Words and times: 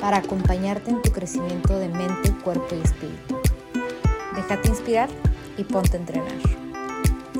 para 0.00 0.18
acompañarte 0.18 0.90
en 0.90 1.02
tu 1.02 1.12
crecimiento 1.12 1.78
de 1.78 1.88
mente, 1.88 2.32
cuerpo 2.42 2.74
y 2.74 2.80
espíritu. 2.80 3.40
Déjate 4.34 4.68
inspirar 4.68 5.08
y 5.56 5.64
ponte 5.64 5.96
a 5.96 6.00
entrenar. 6.00 6.32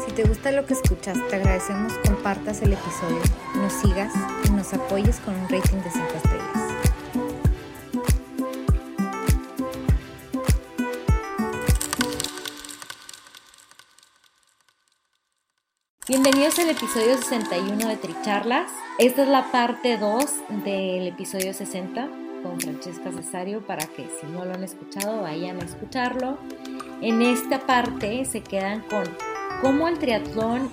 Si 0.05 0.13
te 0.13 0.25
gusta 0.25 0.53
lo 0.53 0.67
que 0.67 0.75
escuchas, 0.75 1.19
te 1.29 1.37
agradecemos 1.37 1.93
compartas 2.07 2.63
el 2.63 2.75
episodio, 2.75 3.21
nos 3.57 3.73
sigas 3.73 4.13
y 4.45 4.51
nos 4.51 4.73
apoyes 4.75 5.19
con 5.21 5.35
un 5.35 5.49
rating 5.49 5.79
de 5.79 5.91
5 5.91 6.07
estrellas. 6.17 6.71
Bienvenidos 16.09 16.59
al 16.59 16.71
episodio 16.71 17.17
61 17.17 17.89
de 17.89 17.97
Tricharlas. 17.97 18.71
Esta 18.99 19.23
es 19.23 19.29
la 19.29 19.53
parte 19.53 19.97
2 19.97 20.25
del 20.65 21.07
episodio 21.07 21.55
60 21.55 22.20
con 22.43 22.61
Francesca 22.61 23.13
Cesario 23.13 23.65
para 23.67 23.87
que 23.87 24.09
si 24.21 24.27
no 24.27 24.45
lo 24.45 24.55
han 24.55 24.65
escuchado 24.65 25.23
vayan 25.23 25.61
a 25.61 25.65
escucharlo. 25.65 26.39
En 27.01 27.23
esta 27.23 27.61
parte 27.67 28.25
se 28.25 28.43
quedan 28.43 28.83
con 28.83 29.05
cómo 29.63 29.89
el 29.89 29.99
triatlón 29.99 30.71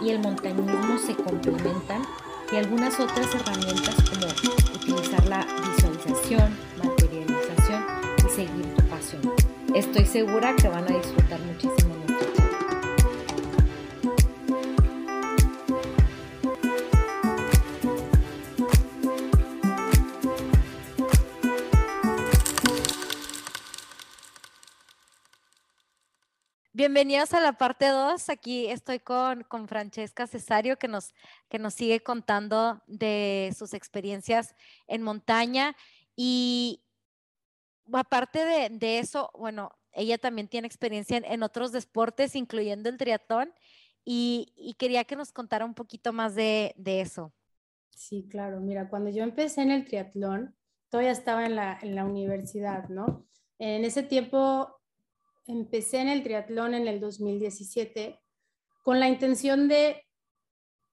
y 0.00 0.10
el 0.10 0.20
montañismo 0.20 0.98
se 0.98 1.14
complementan 1.14 2.02
y 2.52 2.56
algunas 2.56 2.98
otras 2.98 3.34
herramientas 3.34 3.94
como 4.10 4.26
utilizar 4.74 5.26
la 5.28 5.46
visualización, 5.76 6.56
materialización 6.82 7.84
y 8.26 8.30
seguir 8.30 8.74
tu 8.74 8.82
pasión. 8.84 9.22
Estoy 9.74 10.06
segura 10.06 10.56
que 10.56 10.68
van 10.68 10.84
a 10.84 10.96
disfrutar 10.96 11.27
Bienvenidos 26.98 27.32
a 27.32 27.38
la 27.40 27.52
parte 27.52 27.86
2. 27.86 28.28
Aquí 28.28 28.66
estoy 28.66 28.98
con, 28.98 29.44
con, 29.44 29.68
Francesca 29.68 30.26
Cesario 30.26 30.80
que 30.80 30.88
nos, 30.88 31.14
que 31.48 31.60
nos 31.60 31.74
sigue 31.74 32.00
contando 32.00 32.82
de 32.88 33.54
sus 33.56 33.72
experiencias 33.72 34.56
en 34.88 35.02
montaña. 35.02 35.76
Y 36.16 36.82
aparte 37.92 38.44
de, 38.44 38.70
de 38.70 38.98
eso, 38.98 39.30
bueno, 39.38 39.70
ella 39.92 40.18
también 40.18 40.48
tiene 40.48 40.66
experiencia 40.66 41.18
en, 41.18 41.24
en 41.24 41.44
otros 41.44 41.70
deportes, 41.70 42.34
incluyendo 42.34 42.88
el 42.88 42.96
triatlón. 42.96 43.52
Y, 44.04 44.52
y, 44.56 44.74
quería 44.74 45.04
que 45.04 45.14
nos 45.14 45.30
contara 45.30 45.64
un 45.64 45.74
poquito 45.74 46.12
más 46.12 46.34
de, 46.34 46.74
de, 46.76 47.00
eso. 47.00 47.32
Sí, 47.90 48.26
claro. 48.28 48.58
Mira, 48.58 48.88
cuando 48.88 49.10
yo 49.10 49.22
empecé 49.22 49.62
en 49.62 49.70
el 49.70 49.84
triatlón, 49.84 50.56
todavía 50.88 51.12
estaba 51.12 51.46
en 51.46 51.54
la, 51.54 51.78
en 51.80 51.94
la 51.94 52.04
universidad, 52.04 52.88
¿no? 52.88 53.24
En 53.60 53.84
ese 53.84 54.02
tiempo 54.02 54.77
empecé 55.48 55.98
en 55.98 56.08
el 56.08 56.22
triatlón 56.22 56.74
en 56.74 56.86
el 56.86 57.00
2017 57.00 58.20
con 58.84 59.00
la 59.00 59.08
intención 59.08 59.66
de, 59.66 60.04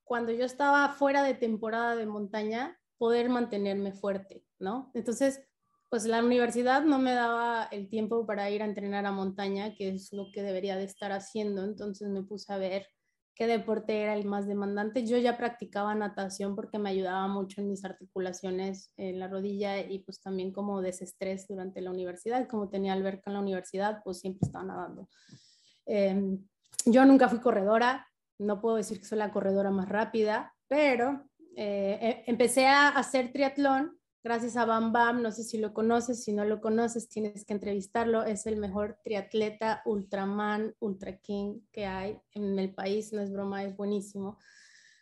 cuando 0.03 0.31
yo 0.31 0.45
estaba 0.45 0.89
fuera 0.89 1.23
de 1.23 1.35
temporada 1.35 1.95
de 1.95 2.05
montaña, 2.05 2.79
poder 2.97 3.29
mantenerme 3.29 3.91
fuerte, 3.91 4.43
¿no? 4.57 4.91
Entonces, 4.93 5.41
pues 5.89 6.05
la 6.05 6.23
universidad 6.23 6.83
no 6.83 6.97
me 6.97 7.13
daba 7.13 7.65
el 7.71 7.89
tiempo 7.89 8.25
para 8.25 8.49
ir 8.49 8.63
a 8.63 8.65
entrenar 8.65 9.05
a 9.05 9.11
montaña, 9.11 9.75
que 9.75 9.89
es 9.89 10.11
lo 10.13 10.31
que 10.33 10.41
debería 10.41 10.77
de 10.77 10.85
estar 10.85 11.11
haciendo, 11.11 11.63
entonces 11.63 12.09
me 12.09 12.23
puse 12.23 12.51
a 12.51 12.57
ver 12.57 12.87
qué 13.35 13.47
deporte 13.47 14.01
era 14.01 14.15
el 14.15 14.25
más 14.25 14.47
demandante. 14.47 15.05
Yo 15.05 15.17
ya 15.17 15.37
practicaba 15.37 15.93
natación 15.93 16.55
porque 16.55 16.79
me 16.79 16.89
ayudaba 16.89 17.27
mucho 17.27 17.61
en 17.61 17.69
mis 17.69 17.83
articulaciones 17.83 18.93
en 18.95 19.19
la 19.19 19.27
rodilla 19.27 19.79
y 19.79 19.99
pues 19.99 20.21
también 20.21 20.53
como 20.53 20.81
desestrés 20.81 21.47
durante 21.47 21.81
la 21.81 21.91
universidad. 21.91 22.47
Como 22.47 22.69
tenía 22.69 22.93
alberca 22.93 23.23
en 23.29 23.33
la 23.33 23.41
universidad, 23.41 24.01
pues 24.03 24.19
siempre 24.19 24.45
estaba 24.45 24.65
nadando. 24.65 25.09
Em, 25.85 26.47
yo 26.85 27.05
nunca 27.05 27.27
fui 27.27 27.39
corredora, 27.39 28.07
no 28.39 28.61
puedo 28.61 28.77
decir 28.77 28.99
que 28.99 29.05
soy 29.05 29.17
la 29.17 29.31
corredora 29.31 29.69
más 29.69 29.89
rápida, 29.89 30.53
pero 30.67 31.27
eh, 31.57 32.23
e, 32.25 32.31
empecé 32.31 32.67
a 32.67 32.89
hacer 32.89 33.31
triatlón 33.33 33.94
gracias 34.25 34.57
a 34.57 34.65
Bam 34.65 34.91
Bam, 34.91 35.21
no 35.21 35.31
sé 35.31 35.43
si 35.43 35.59
lo 35.59 35.71
conoces, 35.71 36.23
si 36.23 36.33
no 36.33 36.45
lo 36.45 36.59
conoces 36.59 37.07
tienes 37.07 37.45
que 37.45 37.53
entrevistarlo, 37.53 38.23
es 38.23 38.47
el 38.47 38.57
mejor 38.57 38.97
triatleta 39.03 39.83
Ultraman, 39.85 40.73
Ultra 40.79 41.19
King 41.19 41.59
que 41.71 41.85
hay 41.85 42.19
en 42.31 42.57
el 42.57 42.73
país, 42.73 43.13
no 43.13 43.21
es 43.21 43.31
broma, 43.31 43.63
es 43.63 43.77
buenísimo. 43.77 44.39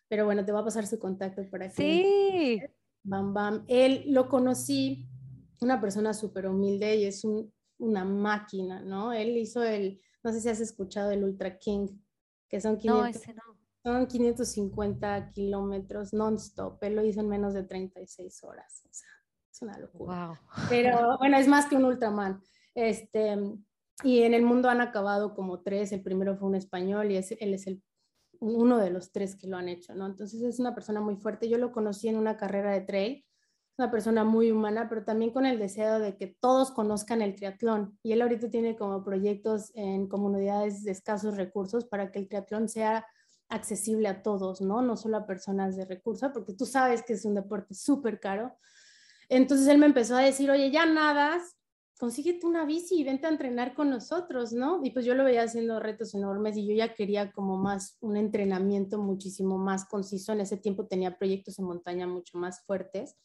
Pero 0.10 0.26
bueno, 0.26 0.44
te 0.44 0.52
voy 0.52 0.60
a 0.60 0.66
pasar 0.66 0.86
su 0.86 1.00
contacto 1.00 1.42
para 1.50 1.70
que... 1.70 1.74
Sí. 1.74 2.62
Bam 3.04 3.34
Bam, 3.34 3.64
él 3.70 4.04
lo 4.08 4.28
conocí, 4.28 5.08
una 5.62 5.80
persona 5.80 6.14
súper 6.14 6.48
humilde 6.48 6.98
y 6.98 7.06
es 7.06 7.24
una 7.78 8.04
máquina, 8.04 8.82
¿no? 8.82 9.14
Él 9.14 9.38
hizo 9.38 9.64
el, 9.64 10.02
no 10.22 10.34
sé 10.34 10.42
si 10.42 10.50
has 10.50 10.60
escuchado 10.60 11.12
el 11.12 11.24
Ultra 11.24 11.58
King, 11.60 11.88
que 12.50 12.60
son 12.60 12.78
500, 12.78 13.02
no, 13.02 13.08
ese 13.08 13.34
no. 13.34 13.54
Son 13.84 14.08
550 14.08 15.32
kilómetros 15.32 16.14
non-stop. 16.14 16.82
Él 16.84 16.96
lo 16.96 17.04
hizo 17.04 17.20
en 17.20 17.28
menos 17.28 17.54
de 17.54 17.64
36 17.64 18.44
horas. 18.46 18.84
O 18.90 18.94
sea, 18.94 19.13
es 19.54 19.62
una 19.62 19.78
locura. 19.78 20.42
Pero 20.70 21.18
bueno, 21.20 21.38
es 21.38 21.48
más 21.48 21.68
que 21.68 21.76
un 21.76 21.86
Ultraman. 21.86 22.42
Este, 22.74 23.38
y 24.04 24.24
en 24.24 24.34
el 24.34 24.44
mundo 24.44 24.70
han 24.70 24.82
acabado 24.82 25.36
como 25.36 25.62
tres. 25.62 25.92
El 25.92 26.02
primero 26.02 26.36
fue 26.36 26.50
un 26.50 26.56
español 26.56 27.12
y 27.12 27.18
es, 27.18 27.32
él 27.32 27.54
es 27.54 27.68
el, 27.68 27.82
uno 28.40 28.78
de 28.80 28.90
los 28.90 29.12
tres 29.12 29.36
que 29.36 29.48
lo 29.48 29.58
han 29.58 29.70
hecho, 29.70 29.94
¿no? 29.94 30.08
Entonces 30.08 30.42
es 30.42 30.60
una 30.60 30.74
persona 30.74 31.02
muy 31.02 31.16
fuerte. 31.18 31.48
Yo 31.48 31.58
lo 31.58 31.72
conocí 31.72 32.08
en 32.08 32.18
una 32.18 32.36
carrera 32.36 32.72
de 32.72 32.82
trail. 32.82 33.26
Una 33.76 33.90
persona 33.90 34.24
muy 34.24 34.52
humana, 34.52 34.88
pero 34.88 35.04
también 35.04 35.32
con 35.32 35.48
el 35.48 35.58
deseo 35.58 36.00
de 36.00 36.16
que 36.16 36.28
todos 36.28 36.70
conozcan 36.72 37.24
el 37.24 37.36
triatlón. 37.36 37.98
Y 38.04 38.12
él 38.12 38.22
ahorita 38.22 38.50
tiene 38.50 38.76
como 38.76 39.04
proyectos 39.04 39.72
en 39.74 40.08
comunidades 40.08 40.84
de 40.84 40.92
escasos 40.92 41.38
recursos 41.38 41.86
para 41.86 42.12
que 42.12 42.20
el 42.20 42.28
triatlón 42.28 42.70
sea 42.70 43.06
accesible 43.50 44.08
a 44.08 44.22
todos, 44.22 44.62
¿no? 44.62 44.84
No 44.84 44.96
solo 44.96 45.18
a 45.18 45.26
personas 45.26 45.76
de 45.76 45.86
recursos, 45.86 46.32
porque 46.34 46.54
tú 46.54 46.66
sabes 46.66 47.04
que 47.04 47.14
es 47.14 47.26
un 47.26 47.34
deporte 47.34 47.74
súper 47.74 48.20
caro. 48.20 48.56
Entonces 49.30 49.68
él 49.68 49.78
me 49.78 49.86
empezó 49.86 50.16
a 50.16 50.22
decir, 50.22 50.50
oye, 50.52 50.72
ya 50.72 50.86
nadas, 50.86 51.58
consíguete 51.98 52.46
una 52.46 52.66
bici 52.66 53.00
y 53.00 53.04
vente 53.04 53.28
a 53.28 53.30
entrenar 53.30 53.74
con 53.76 53.90
nosotros, 53.90 54.52
¿no? 54.52 54.82
Y 54.84 54.92
pues 54.92 55.06
yo 55.06 55.16
lo 55.16 55.24
veía 55.24 55.44
haciendo 55.44 55.80
retos 55.80 56.14
enormes 56.16 56.58
y 56.58 56.68
yo 56.68 56.74
ya 56.74 56.94
quería 56.94 57.32
como 57.32 57.58
más 57.58 57.98
un 58.02 58.18
entrenamiento 58.18 58.98
muchísimo 58.98 59.58
más 59.58 59.86
conciso. 59.86 60.34
En 60.34 60.42
ese 60.42 60.58
tiempo 60.58 60.86
tenía 60.86 61.18
proyectos 61.18 61.60
en 61.60 61.66
montaña 61.66 62.08
mucho 62.08 62.38
más 62.38 62.66
fuertes. 62.66 63.16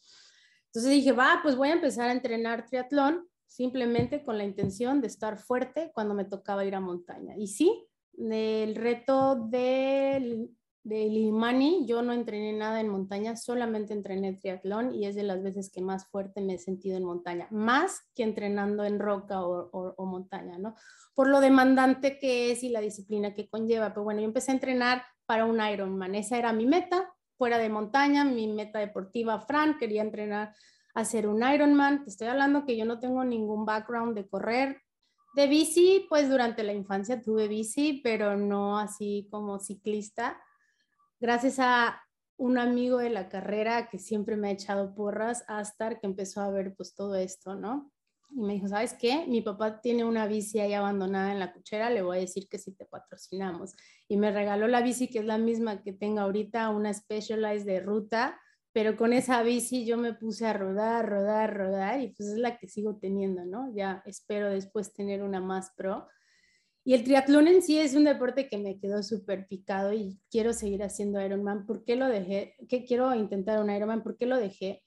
Entonces 0.66 0.92
dije, 0.92 1.12
va, 1.12 1.40
pues 1.42 1.56
voy 1.56 1.70
a 1.70 1.72
empezar 1.72 2.08
a 2.08 2.12
entrenar 2.12 2.66
triatlón 2.66 3.26
simplemente 3.46 4.22
con 4.22 4.38
la 4.38 4.44
intención 4.44 5.00
de 5.00 5.06
estar 5.08 5.38
fuerte 5.38 5.90
cuando 5.94 6.14
me 6.14 6.24
tocaba 6.24 6.64
ir 6.64 6.74
a 6.74 6.80
montaña. 6.80 7.34
Y 7.36 7.48
sí, 7.48 7.88
el 8.16 8.74
reto 8.74 9.46
del, 9.48 10.56
del 10.84 11.16
Ilmani, 11.16 11.86
yo 11.86 12.02
no 12.02 12.12
entrené 12.12 12.52
nada 12.52 12.80
en 12.80 12.88
montaña, 12.88 13.36
solamente 13.36 13.92
entrené 13.92 14.34
triatlón 14.34 14.94
y 14.94 15.06
es 15.06 15.14
de 15.14 15.22
las 15.22 15.42
veces 15.42 15.70
que 15.70 15.82
más 15.82 16.06
fuerte 16.08 16.40
me 16.40 16.54
he 16.54 16.58
sentido 16.58 16.96
en 16.96 17.04
montaña, 17.04 17.46
más 17.50 18.00
que 18.14 18.22
entrenando 18.22 18.84
en 18.84 18.98
roca 18.98 19.42
o, 19.42 19.70
o, 19.70 20.06
montaña, 20.06 20.58
¿no? 20.58 20.74
Por 21.14 21.28
lo 21.28 21.40
demandante 21.40 22.18
que 22.18 22.52
es 22.52 22.62
y 22.62 22.70
la 22.70 22.80
disciplina 22.80 23.34
que 23.34 23.48
conlleva. 23.48 23.90
Pero 23.90 24.04
bueno, 24.04 24.20
yo 24.20 24.26
empecé 24.26 24.50
a 24.50 24.54
entrenar 24.54 25.02
para 25.26 25.44
un 25.44 25.60
Ironman, 25.60 26.14
esa 26.14 26.38
era 26.38 26.52
mi 26.52 26.66
meta, 26.66 27.12
fuera 27.36 27.58
de 27.58 27.68
montaña, 27.68 28.24
mi 28.24 28.48
meta 28.48 28.78
deportiva, 28.78 29.40
Fran, 29.40 29.78
quería 29.78 30.02
entrenar 30.02 30.54
a 30.94 31.00
hacer 31.00 31.28
un 31.28 31.42
Ironman. 31.42 32.04
Te 32.04 32.10
estoy 32.10 32.28
hablando 32.28 32.64
que 32.64 32.76
yo 32.76 32.84
no 32.84 32.98
tengo 32.98 33.24
ningún 33.24 33.64
background 33.64 34.16
de 34.16 34.28
correr, 34.28 34.82
de 35.34 35.46
bici, 35.46 36.06
pues 36.08 36.28
durante 36.28 36.62
la 36.64 36.72
infancia 36.72 37.22
tuve 37.22 37.46
bici, 37.46 38.00
pero 38.02 38.36
no 38.36 38.78
así 38.78 39.28
como 39.30 39.60
ciclista. 39.60 40.40
Gracias 41.20 41.58
a 41.58 42.00
un 42.36 42.58
amigo 42.58 42.98
de 42.98 43.10
la 43.10 43.28
carrera 43.28 43.88
que 43.88 43.98
siempre 43.98 44.36
me 44.36 44.48
ha 44.48 44.52
echado 44.52 44.94
porras, 44.94 45.44
hasta 45.48 45.98
que 45.98 46.06
empezó 46.06 46.40
a 46.40 46.50
ver 46.50 46.74
pues 46.76 46.94
todo 46.94 47.16
esto, 47.16 47.56
¿no? 47.56 47.90
Y 48.30 48.40
me 48.42 48.52
dijo, 48.52 48.68
¿sabes 48.68 48.94
qué? 48.94 49.26
Mi 49.26 49.40
papá 49.40 49.80
tiene 49.80 50.04
una 50.04 50.26
bici 50.26 50.60
ahí 50.60 50.74
abandonada 50.74 51.32
en 51.32 51.40
la 51.40 51.52
cuchera, 51.52 51.90
le 51.90 52.02
voy 52.02 52.18
a 52.18 52.20
decir 52.20 52.48
que 52.48 52.58
si 52.58 52.72
te 52.72 52.84
patrocinamos. 52.84 53.74
Y 54.06 54.16
me 54.16 54.30
regaló 54.30 54.68
la 54.68 54.80
bici, 54.80 55.08
que 55.08 55.18
es 55.18 55.24
la 55.24 55.38
misma 55.38 55.82
que 55.82 55.92
tengo 55.92 56.20
ahorita, 56.20 56.68
una 56.70 56.94
Specialized 56.94 57.66
de 57.66 57.80
ruta, 57.80 58.38
pero 58.72 58.96
con 58.96 59.12
esa 59.12 59.42
bici 59.42 59.84
yo 59.84 59.96
me 59.96 60.14
puse 60.14 60.46
a 60.46 60.52
rodar, 60.52 61.08
rodar, 61.08 61.56
rodar 61.56 62.00
y 62.00 62.08
pues 62.08 62.28
es 62.28 62.38
la 62.38 62.58
que 62.58 62.68
sigo 62.68 62.96
teniendo, 62.96 63.44
¿no? 63.44 63.74
Ya 63.74 64.04
espero 64.06 64.50
después 64.50 64.92
tener 64.92 65.24
una 65.24 65.40
más 65.40 65.72
pro. 65.76 66.06
Y 66.88 66.94
el 66.94 67.04
triatlón 67.04 67.48
en 67.48 67.60
sí 67.60 67.78
es 67.78 67.94
un 67.94 68.04
deporte 68.04 68.48
que 68.48 68.56
me 68.56 68.78
quedó 68.78 69.02
súper 69.02 69.46
picado 69.46 69.92
y 69.92 70.18
quiero 70.30 70.54
seguir 70.54 70.82
haciendo 70.82 71.20
Ironman. 71.20 71.66
¿Por 71.66 71.84
qué 71.84 71.96
lo 71.96 72.08
dejé? 72.08 72.56
¿Qué 72.66 72.86
quiero 72.86 73.14
intentar 73.14 73.62
un 73.62 73.68
Ironman? 73.68 74.02
¿Por 74.02 74.16
qué 74.16 74.24
lo 74.24 74.38
dejé? 74.38 74.82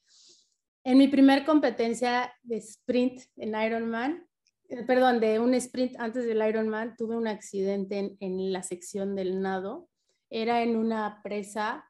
En 0.84 0.98
mi 0.98 1.10
primer 1.10 1.46
competencia 1.46 2.34
de 2.42 2.58
sprint 2.58 3.22
en 3.36 3.50
Ironman, 3.54 4.28
eh, 4.70 4.82
perdón, 4.82 5.20
de 5.20 5.38
un 5.38 5.54
sprint 5.54 5.96
antes 6.00 6.26
del 6.26 6.42
Ironman, 6.42 6.96
tuve 6.98 7.16
un 7.16 7.28
accidente 7.28 8.00
en, 8.00 8.18
en 8.20 8.52
la 8.52 8.64
sección 8.64 9.16
del 9.16 9.40
nado. 9.40 9.88
Era 10.32 10.64
en 10.64 10.78
una 10.78 11.22
presa 11.22 11.88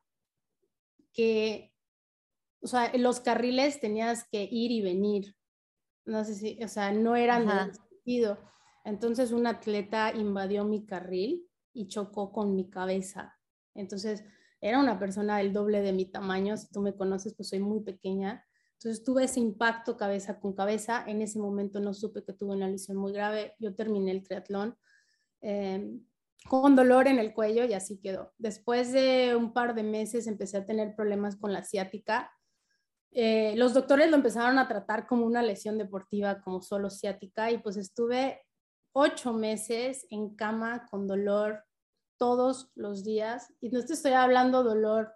que, 1.14 1.72
o 2.62 2.68
sea, 2.68 2.88
en 2.88 3.02
los 3.02 3.22
carriles 3.22 3.80
tenías 3.80 4.28
que 4.30 4.44
ir 4.44 4.72
y 4.72 4.82
venir. 4.82 5.38
No 6.04 6.26
sé 6.26 6.36
si, 6.36 6.62
o 6.62 6.68
sea, 6.68 6.92
no 6.92 7.16
eran 7.16 7.48
de 7.48 7.74
sentido. 7.74 8.52
Entonces 8.84 9.32
un 9.32 9.48
atleta 9.48 10.14
invadió 10.14 10.66
mi 10.66 10.86
carril 10.86 11.48
y 11.74 11.88
chocó 11.88 12.32
con 12.32 12.56
mi 12.56 12.70
cabeza. 12.70 13.38
Entonces 13.76 14.24
era 14.60 14.80
una 14.80 15.00
persona 15.00 15.38
del 15.38 15.54
doble 15.54 15.82
de 15.82 15.94
mi 15.94 16.06
tamaño. 16.06 16.58
Si 16.58 16.68
tú 16.70 16.82
me 16.82 16.96
conoces, 16.96 17.34
pues 17.36 17.50
soy 17.50 17.60
muy 17.60 17.82
pequeña. 17.82 18.46
Entonces 18.74 19.04
tuve 19.04 19.26
ese 19.26 19.40
impacto 19.40 19.98
cabeza 19.98 20.40
con 20.40 20.54
cabeza. 20.54 21.04
En 21.08 21.22
ese 21.22 21.40
momento 21.40 21.80
no 21.80 21.94
supe 21.94 22.24
que 22.24 22.34
tuve 22.34 22.56
una 22.56 22.68
lesión 22.68 22.98
muy 22.98 23.12
grave. 23.12 23.56
Yo 23.60 23.76
terminé 23.76 24.12
el 24.12 24.24
triatlón 24.24 24.76
em, 25.42 26.04
con 26.48 26.76
dolor 26.76 27.08
en 27.08 27.20
el 27.20 27.34
cuello 27.34 27.66
y 27.66 27.74
así 27.74 28.00
quedó. 28.00 28.34
Después 28.38 28.92
de 28.92 29.36
un 29.36 29.54
par 29.54 29.76
de 29.76 29.84
meses 29.84 30.28
empecé 30.28 30.58
a 30.58 30.66
tener 30.66 30.96
problemas 30.96 31.36
con 31.36 31.54
la 31.54 31.64
ciática. 31.64 32.32
Eh, 33.12 33.56
los 33.58 33.74
doctores 33.74 34.10
lo 34.10 34.16
empezaron 34.16 34.58
a 34.58 34.68
tratar 34.68 35.06
como 35.06 35.26
una 35.26 35.44
lesión 35.44 35.78
deportiva, 35.78 36.42
como 36.42 36.62
solo 36.62 36.90
ciática, 36.90 37.52
y 37.52 37.58
pues 37.58 37.78
estuve 37.78 38.42
ocho 38.94 39.34
meses 39.34 40.06
en 40.10 40.36
cama 40.36 40.88
con 40.90 41.08
dolor 41.08 41.64
todos 42.18 42.72
los 42.76 43.04
días. 43.04 43.54
Y 43.62 43.70
no 43.70 43.84
te 43.84 43.94
estoy 43.94 44.14
hablando 44.14 44.64
dolor 44.64 45.14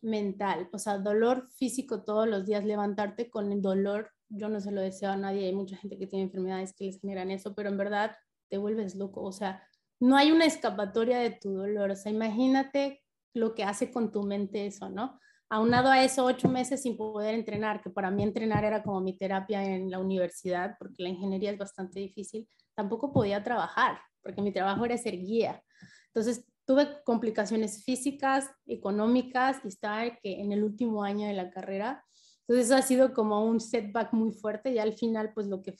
mental, 0.00 0.68
o 0.72 0.78
sea, 0.78 0.98
dolor 0.98 1.48
físico 1.56 2.02
todos 2.02 2.26
los 2.26 2.44
días, 2.44 2.64
levantarte 2.64 3.30
con 3.30 3.52
el 3.52 3.62
dolor. 3.62 4.10
Yo 4.28 4.48
no 4.48 4.60
se 4.60 4.72
lo 4.72 4.80
deseo 4.80 5.10
a 5.10 5.16
nadie, 5.16 5.46
hay 5.46 5.54
mucha 5.54 5.76
gente 5.76 5.98
que 5.98 6.06
tiene 6.06 6.24
enfermedades 6.24 6.72
que 6.72 6.86
les 6.86 7.00
generan 7.00 7.30
eso, 7.30 7.54
pero 7.54 7.68
en 7.68 7.76
verdad 7.76 8.16
te 8.48 8.58
vuelves 8.58 8.96
loco, 8.96 9.22
o 9.22 9.32
sea, 9.32 9.62
no 10.00 10.16
hay 10.16 10.32
una 10.32 10.46
escapatoria 10.46 11.18
de 11.18 11.30
tu 11.30 11.52
dolor, 11.52 11.90
o 11.90 11.96
sea, 11.96 12.10
imagínate 12.10 13.02
lo 13.34 13.54
que 13.54 13.64
hace 13.64 13.92
con 13.92 14.10
tu 14.10 14.24
mente 14.24 14.66
eso, 14.66 14.90
¿no? 14.90 15.20
Aunado 15.54 15.90
a 15.90 16.02
eso, 16.02 16.24
ocho 16.24 16.48
meses 16.48 16.80
sin 16.80 16.96
poder 16.96 17.34
entrenar, 17.34 17.82
que 17.82 17.90
para 17.90 18.10
mí 18.10 18.22
entrenar 18.22 18.64
era 18.64 18.82
como 18.82 19.02
mi 19.02 19.18
terapia 19.18 19.62
en 19.62 19.90
la 19.90 19.98
universidad, 19.98 20.76
porque 20.78 21.02
la 21.02 21.10
ingeniería 21.10 21.50
es 21.50 21.58
bastante 21.58 22.00
difícil 22.00 22.48
tampoco 22.74 23.12
podía 23.12 23.42
trabajar, 23.44 23.98
porque 24.22 24.40
mi 24.40 24.50
trabajo 24.50 24.86
era 24.86 24.96
ser 24.96 25.18
guía. 25.18 25.62
Entonces 26.06 26.46
tuve 26.64 27.02
complicaciones 27.04 27.84
físicas, 27.84 28.50
económicas 28.64 29.58
y 29.62 29.68
estaba 29.68 30.16
que 30.16 30.40
en 30.40 30.52
el 30.52 30.64
último 30.64 31.04
año 31.04 31.26
de 31.26 31.34
la 31.34 31.50
carrera. 31.50 32.02
Entonces 32.40 32.66
eso 32.66 32.76
ha 32.76 32.82
sido 32.82 33.12
como 33.12 33.44
un 33.44 33.60
setback 33.60 34.14
muy 34.14 34.32
fuerte 34.32 34.72
y 34.72 34.78
al 34.78 34.94
final 34.94 35.32
pues 35.34 35.48
lo 35.48 35.60
que 35.62 35.74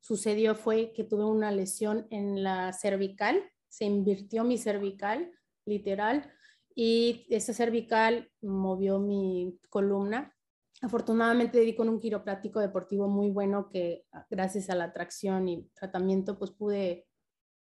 sucedió 0.00 0.54
fue 0.54 0.92
que 0.92 1.02
tuve 1.02 1.24
una 1.24 1.50
lesión 1.50 2.06
en 2.10 2.44
la 2.44 2.72
cervical, 2.72 3.42
se 3.68 3.86
invirtió 3.86 4.44
mi 4.44 4.56
cervical, 4.56 5.32
literal, 5.64 6.32
y 6.76 7.26
esa 7.30 7.52
cervical 7.52 8.30
movió 8.42 9.00
mi 9.00 9.58
columna 9.70 10.36
afortunadamente 10.82 11.60
di 11.60 11.74
con 11.74 11.88
un 11.88 12.00
quiropráctico 12.00 12.60
deportivo 12.60 13.08
muy 13.08 13.30
bueno 13.30 13.68
que 13.70 14.04
ah, 14.12 14.26
gracias 14.30 14.68
a 14.70 14.74
la 14.74 14.84
atracción 14.84 15.48
y 15.48 15.68
tratamiento 15.74 16.38
pues 16.38 16.50
pude 16.50 17.06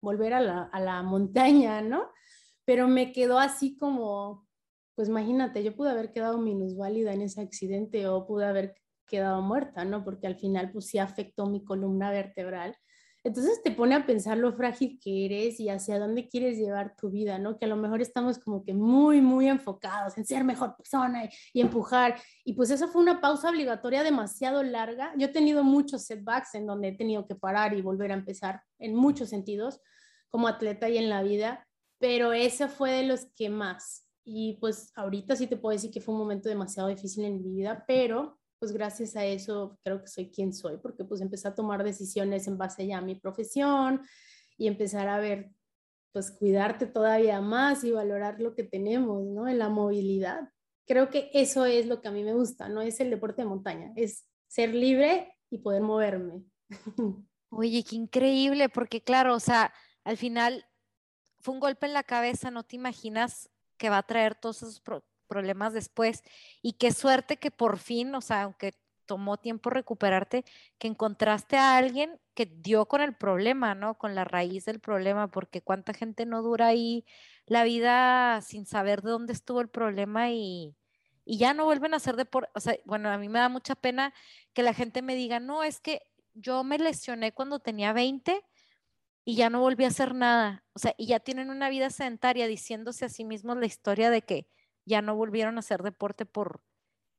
volver 0.01 0.33
a 0.33 0.41
la, 0.41 0.63
a 0.63 0.79
la 0.79 1.01
montaña, 1.01 1.81
¿no? 1.81 2.09
Pero 2.65 2.87
me 2.87 3.11
quedó 3.11 3.39
así 3.39 3.77
como, 3.77 4.47
pues 4.95 5.07
imagínate, 5.07 5.63
yo 5.63 5.75
pude 5.75 5.91
haber 5.91 6.11
quedado 6.11 6.37
minusválida 6.37 7.13
en 7.13 7.21
ese 7.21 7.41
accidente 7.41 8.07
o 8.07 8.27
pude 8.27 8.45
haber 8.45 8.75
quedado 9.07 9.41
muerta, 9.41 9.85
¿no? 9.85 10.03
Porque 10.03 10.27
al 10.27 10.35
final 10.35 10.71
pues 10.71 10.87
sí 10.87 10.99
afectó 10.99 11.47
mi 11.47 11.63
columna 11.63 12.11
vertebral 12.11 12.75
entonces 13.25 13.63
te 13.63 13.71
pone 13.71 13.95
a 13.95 14.05
pensar 14.05 14.37
lo 14.37 14.53
frágil 14.53 14.99
que 15.01 15.25
eres 15.25 15.59
y 15.59 15.67
hacia 15.69 15.97
dónde 15.97 16.27
quieres 16.27 16.59
llevar 16.59 16.95
tu 16.95 17.09
vida, 17.09 17.39
¿no? 17.39 17.57
Que 17.57 17.65
a 17.65 17.67
lo 17.67 17.75
mejor 17.75 17.99
estamos 17.99 18.37
como 18.37 18.63
que 18.63 18.75
muy, 18.75 19.19
muy 19.19 19.47
enfocados 19.47 20.15
en 20.19 20.27
ser 20.27 20.43
mejor 20.43 20.75
persona 20.77 21.27
y, 21.51 21.59
empujar. 21.59 22.21
Y 22.43 22.53
pues 22.53 22.69
eso 22.69 22.87
fue 22.87 23.01
una 23.01 23.21
pausa 23.21 23.49
obligatoria 23.49 24.03
demasiado 24.03 24.61
larga. 24.61 25.11
Yo 25.17 25.25
he 25.25 25.31
tenido 25.31 25.63
muchos 25.63 26.03
setbacks 26.03 26.53
en 26.53 26.67
donde 26.67 26.89
he 26.89 26.95
tenido 26.95 27.25
que 27.25 27.33
parar 27.33 27.73
y 27.75 27.81
volver 27.81 28.11
a 28.11 28.13
empezar 28.13 28.61
en 28.77 28.93
muchos 28.93 29.29
sentidos 29.29 29.81
como 30.29 30.47
atleta 30.47 30.87
y 30.87 30.99
en 30.99 31.09
la 31.09 31.23
vida, 31.23 31.67
pero 31.97 32.31
ese 32.31 32.67
fue 32.67 32.91
de 32.91 33.07
los 33.07 33.25
que 33.35 33.49
más. 33.49 34.07
Y 34.23 34.59
pues 34.59 34.91
ahorita 34.93 35.35
sí 35.35 35.47
te 35.47 35.57
puedo 35.57 35.73
decir 35.73 35.89
que 35.89 35.99
fue 35.99 36.13
un 36.13 36.19
momento 36.19 36.47
demasiado 36.47 36.89
difícil 36.89 37.25
en 37.25 37.41
mi 37.41 37.49
vida, 37.49 37.85
pero 37.87 38.37
pues 38.59 38.71
gracias 38.71 39.15
a 39.15 39.25
eso 39.25 39.77
creo 39.83 40.01
que 40.01 40.07
soy 40.07 40.31
quien 40.31 40.53
soy, 40.53 40.77
porque 40.77 41.03
pues 41.03 41.21
empecé 41.21 41.47
a 41.47 41.55
tomar 41.55 41.83
decisiones 41.83 42.47
en 42.47 42.57
base 42.57 42.87
ya 42.87 42.99
a 42.99 43.01
mi 43.01 43.15
profesión 43.15 44.01
y 44.57 44.67
empezar 44.67 45.07
a 45.07 45.19
ver, 45.19 45.51
pues 46.11 46.31
cuidarte 46.31 46.85
todavía 46.85 47.41
más 47.41 47.83
y 47.83 47.91
valorar 47.91 48.39
lo 48.39 48.55
que 48.55 48.63
tenemos, 48.63 49.23
¿no? 49.25 49.47
En 49.47 49.59
la 49.59 49.69
movilidad. 49.69 50.49
Creo 50.87 51.09
que 51.09 51.29
eso 51.33 51.65
es 51.65 51.87
lo 51.87 52.01
que 52.01 52.07
a 52.07 52.11
mí 52.11 52.23
me 52.23 52.33
gusta, 52.33 52.69
no 52.69 52.81
es 52.81 52.99
el 52.99 53.09
deporte 53.09 53.41
de 53.41 53.49
montaña, 53.49 53.91
es 53.95 54.25
ser 54.47 54.73
libre 54.73 55.35
y 55.49 55.57
poder 55.57 55.81
moverme. 55.81 56.43
Oye, 57.49 57.83
qué 57.83 57.95
increíble, 57.95 58.69
porque 58.69 59.01
claro, 59.01 59.35
o 59.35 59.39
sea, 59.39 59.73
al 60.03 60.17
final 60.17 60.65
fue 61.39 61.53
un 61.53 61.59
golpe 61.59 61.85
en 61.85 61.93
la 61.93 62.03
cabeza, 62.03 62.51
no 62.51 62.63
te 62.63 62.75
imaginas 62.75 63.49
que 63.77 63.89
va 63.89 63.99
a 63.99 64.03
traer 64.03 64.35
todos 64.35 64.57
esos 64.57 64.79
problemas 65.25 65.73
después. 65.73 66.23
Y 66.61 66.73
qué 66.73 66.91
suerte 66.91 67.37
que 67.37 67.51
por 67.51 67.77
fin, 67.79 68.13
o 68.15 68.21
sea, 68.21 68.43
aunque 68.43 68.73
tomó 69.05 69.37
tiempo 69.37 69.69
recuperarte, 69.69 70.45
que 70.77 70.87
encontraste 70.87 71.57
a 71.57 71.77
alguien 71.77 72.19
que 72.33 72.45
dio 72.45 72.87
con 72.87 73.01
el 73.01 73.15
problema, 73.15 73.75
¿no? 73.75 73.97
Con 73.97 74.15
la 74.15 74.25
raíz 74.25 74.65
del 74.65 74.79
problema, 74.79 75.29
porque 75.29 75.61
cuánta 75.61 75.93
gente 75.93 76.25
no 76.25 76.41
dura 76.41 76.67
ahí 76.67 77.05
la 77.45 77.63
vida 77.63 78.41
sin 78.41 78.65
saber 78.65 79.01
de 79.01 79.11
dónde 79.11 79.33
estuvo 79.33 79.61
el 79.61 79.69
problema 79.69 80.31
y, 80.31 80.75
y 81.23 81.37
ya 81.37 81.53
no 81.53 81.65
vuelven 81.65 81.93
a 81.93 81.97
hacer 81.97 82.15
deporte. 82.15 82.49
O 82.55 82.59
sea, 82.59 82.77
bueno, 82.85 83.09
a 83.09 83.17
mí 83.17 83.29
me 83.29 83.39
da 83.39 83.49
mucha 83.49 83.75
pena 83.75 84.13
que 84.53 84.63
la 84.63 84.73
gente 84.73 85.01
me 85.01 85.15
diga, 85.15 85.39
no, 85.39 85.63
es 85.63 85.79
que 85.79 86.01
yo 86.33 86.63
me 86.63 86.77
lesioné 86.77 87.33
cuando 87.33 87.59
tenía 87.59 87.93
20 87.93 88.43
y 89.23 89.35
ya 89.35 89.49
no 89.49 89.59
volví 89.59 89.85
a 89.85 89.89
hacer 89.89 90.13
nada. 90.13 90.63
O 90.73 90.79
sea, 90.79 90.93
y 90.97 91.07
ya 91.07 91.19
tienen 91.19 91.49
una 91.49 91.69
vida 91.69 91.89
sedentaria 91.89 92.47
diciéndose 92.47 93.05
a 93.05 93.09
sí 93.09 93.25
mismos 93.25 93.57
la 93.57 93.65
historia 93.65 94.09
de 94.09 94.21
que 94.21 94.47
ya 94.85 95.01
no 95.01 95.15
volvieron 95.15 95.57
a 95.57 95.59
hacer 95.59 95.83
deporte 95.83 96.25
por 96.25 96.61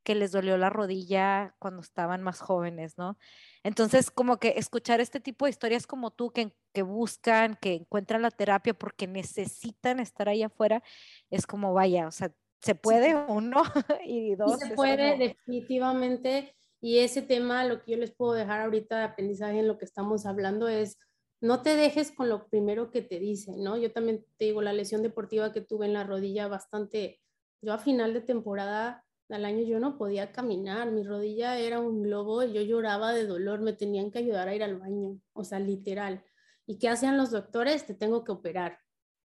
que 0.06 0.14
les 0.14 0.30
dolió 0.30 0.56
la 0.56 0.70
rodilla 0.70 1.56
cuando 1.58 1.80
estaban 1.80 2.22
más 2.22 2.40
jóvenes, 2.40 2.96
¿no? 2.96 3.18
Entonces, 3.64 4.12
como 4.12 4.38
que 4.38 4.54
escuchar 4.56 5.00
este 5.00 5.18
tipo 5.18 5.46
de 5.46 5.50
historias 5.50 5.84
como 5.88 6.12
tú, 6.12 6.30
que, 6.30 6.52
que 6.72 6.82
buscan, 6.82 7.58
que 7.60 7.74
encuentran 7.74 8.22
la 8.22 8.30
terapia 8.30 8.72
porque 8.72 9.08
necesitan 9.08 9.98
estar 9.98 10.28
ahí 10.28 10.44
afuera, 10.44 10.84
es 11.28 11.44
como, 11.44 11.74
vaya, 11.74 12.06
o 12.06 12.12
sea, 12.12 12.32
se 12.60 12.76
puede 12.76 13.16
uno 13.16 13.62
y 14.06 14.36
dos. 14.36 14.60
se 14.60 14.74
puede, 14.76 15.18
definitivamente. 15.18 16.54
Y 16.80 16.98
ese 16.98 17.22
tema, 17.22 17.64
lo 17.64 17.82
que 17.82 17.92
yo 17.92 17.98
les 17.98 18.14
puedo 18.14 18.34
dejar 18.34 18.60
ahorita 18.60 18.98
de 18.98 19.04
aprendizaje 19.04 19.58
en 19.58 19.66
lo 19.66 19.76
que 19.76 19.86
estamos 19.86 20.24
hablando 20.24 20.68
es, 20.68 20.98
no 21.40 21.62
te 21.62 21.74
dejes 21.74 22.12
con 22.12 22.28
lo 22.28 22.46
primero 22.46 22.92
que 22.92 23.02
te 23.02 23.18
dicen, 23.18 23.64
¿no? 23.64 23.76
Yo 23.76 23.90
también 23.92 24.24
te 24.38 24.44
digo, 24.44 24.62
la 24.62 24.72
lesión 24.72 25.02
deportiva 25.02 25.52
que 25.52 25.62
tuve 25.62 25.86
en 25.86 25.94
la 25.94 26.04
rodilla 26.04 26.46
bastante 26.46 27.20
yo 27.66 27.72
a 27.72 27.78
final 27.78 28.14
de 28.14 28.20
temporada 28.20 29.04
al 29.28 29.44
año 29.44 29.66
yo 29.66 29.80
no 29.80 29.98
podía 29.98 30.30
caminar, 30.30 30.92
mi 30.92 31.02
rodilla 31.02 31.58
era 31.58 31.80
un 31.80 32.00
globo 32.00 32.44
y 32.44 32.52
yo 32.52 32.62
lloraba 32.62 33.12
de 33.12 33.26
dolor, 33.26 33.60
me 33.60 33.72
tenían 33.72 34.12
que 34.12 34.20
ayudar 34.20 34.46
a 34.46 34.54
ir 34.54 34.62
al 34.62 34.78
baño, 34.78 35.20
o 35.32 35.42
sea, 35.42 35.58
literal. 35.58 36.24
¿Y 36.64 36.78
qué 36.78 36.88
hacían 36.88 37.16
los 37.16 37.32
doctores? 37.32 37.84
Te 37.84 37.94
tengo 37.94 38.22
que 38.22 38.30
operar. 38.30 38.78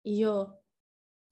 Y 0.04 0.21
yo, 0.21 0.61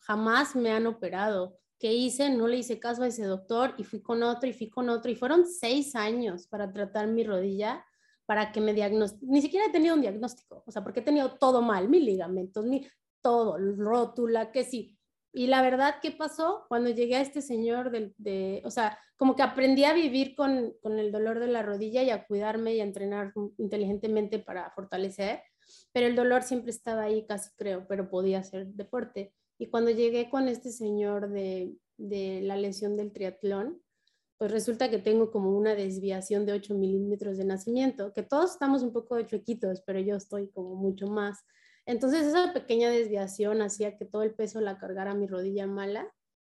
jamás 0.00 0.56
me 0.56 0.72
han 0.72 0.88
operado. 0.88 1.60
¿Qué 1.78 1.92
hice? 1.92 2.28
No 2.30 2.48
le 2.48 2.56
hice 2.56 2.80
caso 2.80 3.04
a 3.04 3.06
ese 3.06 3.24
doctor 3.24 3.74
y 3.78 3.84
fui 3.84 4.02
con 4.02 4.24
otro 4.24 4.48
y 4.48 4.52
fui 4.52 4.68
con 4.68 4.88
otro 4.88 5.08
y 5.08 5.14
fueron 5.14 5.46
seis 5.46 5.94
años 5.94 6.48
para 6.48 6.72
tratar 6.72 7.06
mi 7.06 7.22
rodilla 7.22 7.86
para 8.24 8.50
que 8.50 8.60
me 8.60 8.74
diagnostiquen. 8.74 9.30
Ni 9.30 9.42
siquiera 9.42 9.66
he 9.66 9.70
tenido 9.70 9.94
un 9.94 10.00
diagnóstico, 10.00 10.64
o 10.66 10.72
sea, 10.72 10.82
porque 10.82 10.98
he 10.98 11.04
tenido 11.04 11.38
todo 11.38 11.62
mal, 11.62 11.88
mis 11.88 12.02
ligamentos, 12.02 12.66
mi, 12.66 12.84
todo, 13.22 13.58
rótula, 13.58 14.50
que 14.50 14.64
sí, 14.64 14.95
y 15.36 15.48
la 15.48 15.60
verdad, 15.60 15.96
¿qué 16.00 16.12
pasó? 16.12 16.64
Cuando 16.66 16.88
llegué 16.88 17.16
a 17.16 17.20
este 17.20 17.42
señor, 17.42 17.90
de, 17.90 18.14
de 18.16 18.62
o 18.64 18.70
sea, 18.70 18.98
como 19.18 19.36
que 19.36 19.42
aprendí 19.42 19.84
a 19.84 19.92
vivir 19.92 20.34
con, 20.34 20.72
con, 20.80 20.98
el 20.98 21.12
dolor 21.12 21.40
de 21.40 21.46
la 21.46 21.62
rodilla 21.62 22.02
y 22.02 22.08
a 22.08 22.26
cuidarme 22.26 22.74
y 22.74 22.80
a 22.80 22.84
entrenar 22.84 23.34
inteligentemente 23.58 24.38
para 24.38 24.70
fortalecer, 24.70 25.42
pero 25.92 26.06
el 26.06 26.16
dolor 26.16 26.42
siempre 26.42 26.70
estaba 26.70 27.02
ahí, 27.02 27.26
casi 27.26 27.50
creo, 27.54 27.86
pero 27.86 28.08
podía 28.08 28.38
hacer 28.38 28.68
deporte. 28.68 29.34
Y 29.58 29.66
cuando 29.66 29.90
llegué 29.90 30.30
con 30.30 30.48
este 30.48 30.70
señor 30.70 31.28
de, 31.28 31.76
de 31.98 32.40
la 32.40 32.56
lesión 32.56 32.96
del 32.96 33.12
triatlón, 33.12 33.82
pues 34.38 34.50
resulta 34.50 34.88
que 34.88 35.00
tengo 35.00 35.30
como 35.30 35.50
una 35.50 35.74
desviación 35.74 36.46
de 36.46 36.52
8 36.52 36.74
milímetros 36.76 37.36
de 37.36 37.44
nacimiento, 37.44 38.14
que 38.14 38.22
todos 38.22 38.52
estamos 38.52 38.82
un 38.82 38.94
poco 38.94 39.20
chuequitos, 39.20 39.82
pero 39.82 40.00
yo 40.00 40.16
estoy 40.16 40.48
como 40.48 40.76
mucho 40.76 41.08
más. 41.08 41.44
Entonces 41.86 42.26
esa 42.26 42.52
pequeña 42.52 42.90
desviación 42.90 43.62
hacía 43.62 43.96
que 43.96 44.04
todo 44.04 44.22
el 44.22 44.34
peso 44.34 44.60
la 44.60 44.78
cargara 44.78 45.14
mi 45.14 45.26
rodilla 45.26 45.66
mala 45.66 46.12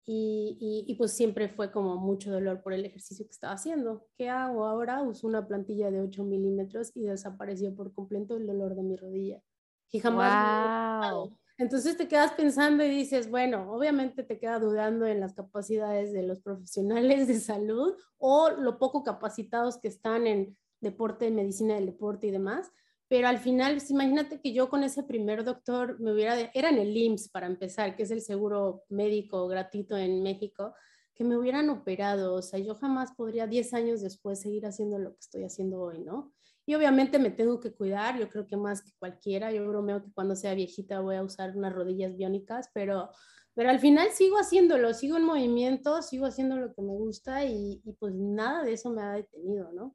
y, 0.09 0.85
y, 0.87 0.95
pues 0.95 1.13
siempre 1.15 1.49
fue 1.49 1.73
como 1.73 1.97
mucho 1.97 2.31
dolor 2.31 2.63
por 2.63 2.73
el 2.73 2.85
ejercicio 2.85 3.27
que 3.27 3.33
estaba 3.33 3.55
haciendo. 3.55 4.07
¿Qué 4.17 4.29
hago 4.31 4.65
ahora? 4.65 5.03
Uso 5.03 5.27
una 5.27 5.49
plantilla 5.49 5.91
de 5.91 6.01
8 6.01 6.23
milímetros 6.23 6.93
y 6.95 7.03
desapareció 7.03 7.75
por 7.75 7.93
completo 7.93 8.37
el 8.37 8.47
dolor 8.47 8.77
de 8.77 8.85
mi 8.85 8.95
rodilla. 8.95 9.43
Y 9.91 9.99
jamás 9.99 11.13
wow. 11.13 11.37
Entonces 11.59 11.97
te 11.97 12.07
quedas 12.07 12.33
pensando 12.33 12.85
y 12.85 12.89
dices, 12.91 13.31
bueno, 13.31 13.73
obviamente 13.73 14.23
te 14.23 14.39
queda 14.39 14.59
dudando 14.59 15.07
en 15.07 15.21
las 15.21 15.33
capacidades 15.33 16.13
de 16.13 16.23
los 16.23 16.41
profesionales 16.41 17.29
de 17.29 17.41
salud 17.41 17.95
o 18.19 18.51
lo 18.51 18.79
poco 18.79 19.03
capacitados 19.03 19.79
que 19.79 19.89
están 19.89 20.27
en 20.27 20.57
deporte, 20.81 21.31
medicina 21.31 21.75
del 21.75 21.87
deporte 21.87 22.27
y 22.27 22.31
demás, 22.31 22.71
pero 23.09 23.29
al 23.29 23.39
final, 23.39 23.75
pues, 23.75 23.91
imagínate 23.91 24.41
que 24.41 24.53
yo 24.53 24.69
con 24.69 24.83
ese 24.83 25.05
primer 25.05 25.45
doctor 25.45 25.99
me 26.01 26.13
hubiera, 26.13 26.39
era 26.55 26.71
en 26.71 26.79
el 26.79 26.97
IMSS 26.97 27.29
para 27.29 27.47
empezar, 27.47 27.95
que 27.95 28.03
es 28.03 28.11
el 28.11 28.21
seguro 28.21 28.85
médico 28.89 29.47
gratuito 29.47 29.97
en 29.97 30.23
México, 30.23 30.75
que 31.15 31.25
me 31.25 31.37
hubieran 31.37 31.71
operado, 31.71 32.35
o 32.35 32.43
sea, 32.43 32.59
yo 32.59 32.75
jamás 32.75 33.13
podría 33.13 33.47
10 33.47 33.73
años 33.75 34.03
después 34.03 34.41
seguir 34.41 34.67
haciendo 34.67 34.99
lo 34.99 35.13
que 35.13 35.21
estoy 35.21 35.45
haciendo 35.45 35.81
hoy, 35.81 36.01
¿no? 36.01 36.35
Y 36.67 36.75
obviamente 36.75 37.19
me 37.19 37.31
tengo 37.31 37.61
que 37.61 37.73
cuidar, 37.73 38.19
yo 38.19 38.29
creo 38.29 38.47
que 38.47 38.57
más 38.57 38.83
que 38.83 38.91
cualquiera, 38.99 39.53
yo 39.53 39.67
bromeo 39.69 40.03
que 40.03 40.13
cuando 40.13 40.35
sea 40.35 40.55
viejita 40.55 41.01
voy 41.01 41.15
a 41.15 41.23
usar 41.23 41.57
unas 41.57 41.73
rodillas 41.73 42.17
biónicas, 42.17 42.71
pero, 42.75 43.11
pero 43.55 43.71
al 43.71 43.79
final 43.79 44.11
sigo 44.11 44.37
haciéndolo, 44.37 44.93
sigo 44.93 45.17
en 45.17 45.25
movimiento, 45.25 46.03
sigo 46.03 46.27
haciendo 46.27 46.57
lo 46.57 46.75
que 46.75 46.83
me 46.83 46.93
gusta 46.93 47.45
y, 47.45 47.81
y 47.85 47.93
pues 47.93 48.13
nada 48.15 48.65
de 48.65 48.73
eso 48.73 48.91
me 48.91 49.03
ha 49.03 49.13
detenido, 49.13 49.73
¿no? 49.73 49.95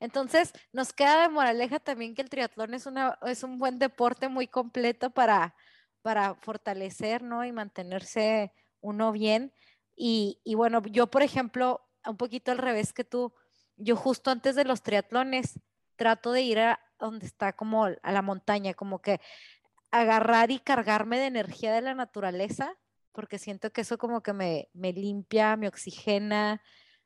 Entonces, 0.00 0.52
nos 0.72 0.92
queda 0.92 1.22
de 1.22 1.28
moraleja 1.28 1.80
también 1.80 2.14
que 2.14 2.22
el 2.22 2.30
triatlón 2.30 2.74
es, 2.74 2.86
una, 2.86 3.18
es 3.26 3.42
un 3.42 3.58
buen 3.58 3.78
deporte 3.78 4.28
muy 4.28 4.46
completo 4.46 5.10
para, 5.10 5.54
para 6.02 6.34
fortalecer, 6.36 7.22
¿no? 7.22 7.44
Y 7.44 7.52
mantenerse 7.52 8.52
uno 8.80 9.10
bien. 9.10 9.52
Y, 9.96 10.40
y, 10.44 10.54
bueno, 10.54 10.82
yo, 10.86 11.08
por 11.08 11.22
ejemplo, 11.22 11.82
un 12.06 12.16
poquito 12.16 12.52
al 12.52 12.58
revés 12.58 12.92
que 12.92 13.04
tú, 13.04 13.32
yo 13.76 13.96
justo 13.96 14.30
antes 14.30 14.54
de 14.54 14.64
los 14.64 14.82
triatlones 14.82 15.58
trato 15.96 16.30
de 16.30 16.42
ir 16.42 16.60
a 16.60 16.80
donde 17.00 17.26
está 17.26 17.52
como 17.52 17.86
a 17.86 18.12
la 18.12 18.22
montaña, 18.22 18.74
como 18.74 19.00
que 19.00 19.20
agarrar 19.90 20.50
y 20.50 20.60
cargarme 20.60 21.18
de 21.18 21.26
energía 21.26 21.72
de 21.72 21.80
la 21.80 21.94
naturaleza, 21.94 22.76
porque 23.12 23.38
siento 23.38 23.72
que 23.72 23.80
eso 23.80 23.98
como 23.98 24.22
que 24.22 24.32
me, 24.32 24.68
me 24.74 24.92
limpia, 24.92 25.56
me 25.56 25.66
oxigena, 25.66 26.62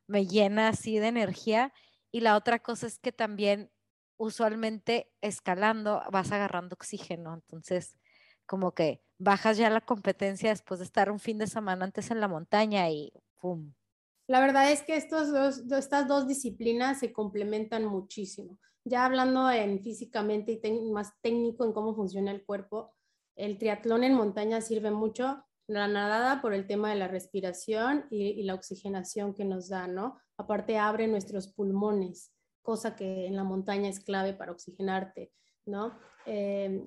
me 0.07 0.27
llena 0.27 0.69
así 0.69 0.99
de 0.99 1.09
energía 1.09 1.73
y 2.13 2.21
la 2.21 2.37
otra 2.37 2.61
cosa 2.61 2.87
es 2.87 2.99
que 2.99 3.11
también 3.11 3.73
usualmente 4.17 5.11
escalando 5.21 6.03
vas 6.13 6.31
agarrando 6.31 6.75
oxígeno, 6.75 7.35
entonces 7.35 7.99
como 8.47 8.73
que 8.73 9.03
bajas 9.19 9.57
ya 9.57 9.71
la 9.71 9.81
competencia 9.81 10.51
después 10.51 10.79
de 10.79 10.87
estar 10.87 11.11
un 11.11 11.19
fin 11.19 11.39
de 11.39 11.47
semana 11.47 11.85
antes 11.85 12.11
en 12.11 12.21
la 12.21 12.29
montaña 12.29 12.89
y 12.91 13.13
¡pum! 13.41 13.73
La 14.29 14.41
verdad 14.41 14.71
es 14.71 14.83
que 14.83 14.97
estas 14.97 15.33
dos 16.09 16.29
disciplinas 16.29 17.01
se 17.01 17.13
complementan 17.13 17.85
muchísimo. 17.85 18.59
Ya 18.85 19.05
hablando 19.05 19.51
en 19.51 19.81
físicamente 19.81 20.61
y 20.63 20.91
más 20.91 21.13
técnico 21.21 21.65
en 21.65 21.73
cómo 21.73 21.95
funciona 21.95 22.31
el 22.31 22.45
cuerpo, 22.45 22.95
el 23.37 23.59
triatlón 23.59 24.05
en 24.05 24.15
montaña 24.15 24.61
sirve 24.61 24.91
mucho 24.91 25.45
la 25.67 25.89
nadada 25.89 26.43
por 26.43 26.55
el 26.55 26.67
tema 26.67 26.91
de 26.91 26.97
la 26.97 27.09
respiración 27.09 28.07
y, 28.11 28.43
la 28.43 28.55
oxigenación 28.55 29.35
que 29.35 29.45
nos 29.45 29.69
da, 29.69 29.87
¿no? 29.87 30.19
Aparte 30.43 30.79
abre 30.79 31.09
nuestros 31.09 31.49
pulmones, 31.49 32.33
cosa 32.63 32.95
que 32.95 33.27
en 33.27 33.37
la 33.37 33.45
montaña 33.45 33.89
es 33.89 34.01
clave 34.01 34.35
para 34.35 34.53
oxigenarte, 34.53 35.33
¿no? 35.67 35.99
Eh, 36.27 36.87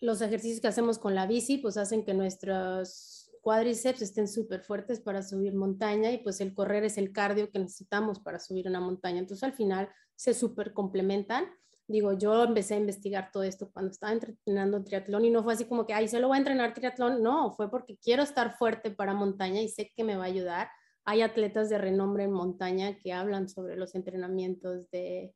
los 0.00 0.20
ejercicios 0.20 0.60
que 0.60 0.68
hacemos 0.68 0.98
con 0.98 1.14
la 1.14 1.26
bici, 1.26 1.58
pues 1.58 1.76
hacen 1.76 2.04
que 2.04 2.14
nuestros 2.14 3.30
cuádriceps 3.40 4.02
estén 4.02 4.28
súper 4.28 4.62
fuertes 4.62 5.00
para 5.00 5.22
subir 5.22 5.54
montaña 5.54 6.10
y 6.10 6.18
pues 6.18 6.40
el 6.40 6.54
correr 6.54 6.84
es 6.84 6.98
el 6.98 7.12
cardio 7.12 7.50
que 7.50 7.58
necesitamos 7.58 8.20
para 8.20 8.38
subir 8.38 8.68
una 8.68 8.80
montaña. 8.80 9.18
Entonces 9.18 9.44
al 9.44 9.52
final 9.52 9.88
se 10.16 10.34
súper 10.34 10.72
complementan 10.72 11.46
digo, 11.92 12.12
yo 12.14 12.44
empecé 12.44 12.74
a 12.74 12.78
investigar 12.78 13.30
todo 13.32 13.42
esto 13.42 13.70
cuando 13.70 13.90
estaba 13.90 14.12
entrenando 14.12 14.82
triatlón 14.82 15.24
y 15.24 15.30
no 15.30 15.42
fue 15.42 15.54
así 15.54 15.66
como 15.66 15.86
que, 15.86 15.94
ay, 15.94 16.08
solo 16.08 16.28
voy 16.28 16.36
a 16.36 16.38
entrenar 16.38 16.74
triatlón, 16.74 17.22
no, 17.22 17.52
fue 17.52 17.70
porque 17.70 17.98
quiero 17.98 18.22
estar 18.22 18.56
fuerte 18.56 18.90
para 18.90 19.14
montaña 19.14 19.60
y 19.60 19.68
sé 19.68 19.92
que 19.94 20.04
me 20.04 20.16
va 20.16 20.24
a 20.24 20.28
ayudar. 20.28 20.70
Hay 21.04 21.22
atletas 21.22 21.68
de 21.68 21.78
renombre 21.78 22.24
en 22.24 22.32
montaña 22.32 22.98
que 22.98 23.12
hablan 23.12 23.48
sobre 23.48 23.76
los 23.76 23.94
entrenamientos 23.94 24.90
de, 24.90 25.34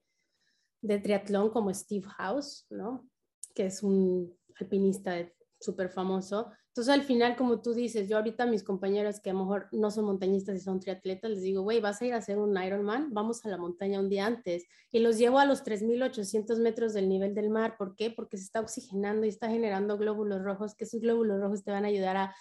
de 0.82 0.98
triatlón 0.98 1.50
como 1.50 1.72
Steve 1.72 2.06
House, 2.16 2.66
¿no? 2.70 3.08
Que 3.54 3.66
es 3.66 3.82
un 3.82 4.36
alpinista 4.58 5.14
súper 5.58 5.88
famoso 5.88 6.50
entonces, 6.76 6.92
al 6.92 7.04
final, 7.04 7.36
como 7.36 7.62
tú 7.62 7.72
dices, 7.72 8.06
yo 8.06 8.18
ahorita 8.18 8.44
a 8.44 8.46
mis 8.46 8.62
compañeros 8.62 9.18
que 9.18 9.30
a 9.30 9.32
lo 9.32 9.38
mejor 9.38 9.66
no 9.72 9.90
son 9.90 10.04
montañistas 10.04 10.56
y 10.56 10.60
son 10.60 10.78
triatletas, 10.78 11.30
les 11.30 11.40
digo, 11.40 11.62
güey, 11.62 11.80
vas 11.80 12.02
a 12.02 12.04
ir 12.04 12.12
a 12.12 12.18
hacer 12.18 12.36
un 12.36 12.54
Ironman, 12.62 13.14
vamos 13.14 13.42
a 13.46 13.48
la 13.48 13.56
montaña 13.56 13.98
un 13.98 14.10
día 14.10 14.26
antes. 14.26 14.66
Y 14.92 14.98
los 14.98 15.16
llevo 15.16 15.38
a 15.38 15.46
los 15.46 15.64
3.800 15.64 16.58
metros 16.58 16.92
del 16.92 17.08
nivel 17.08 17.34
del 17.34 17.48
mar. 17.48 17.76
¿Por 17.78 17.96
qué? 17.96 18.10
Porque 18.10 18.36
se 18.36 18.44
está 18.44 18.60
oxigenando 18.60 19.24
y 19.24 19.30
está 19.30 19.48
generando 19.48 19.96
glóbulos 19.96 20.42
rojos, 20.42 20.74
que 20.74 20.84
esos 20.84 21.00
glóbulos 21.00 21.40
rojos 21.40 21.64
te 21.64 21.70
van 21.70 21.86
a 21.86 21.88
ayudar 21.88 22.18
a, 22.18 22.36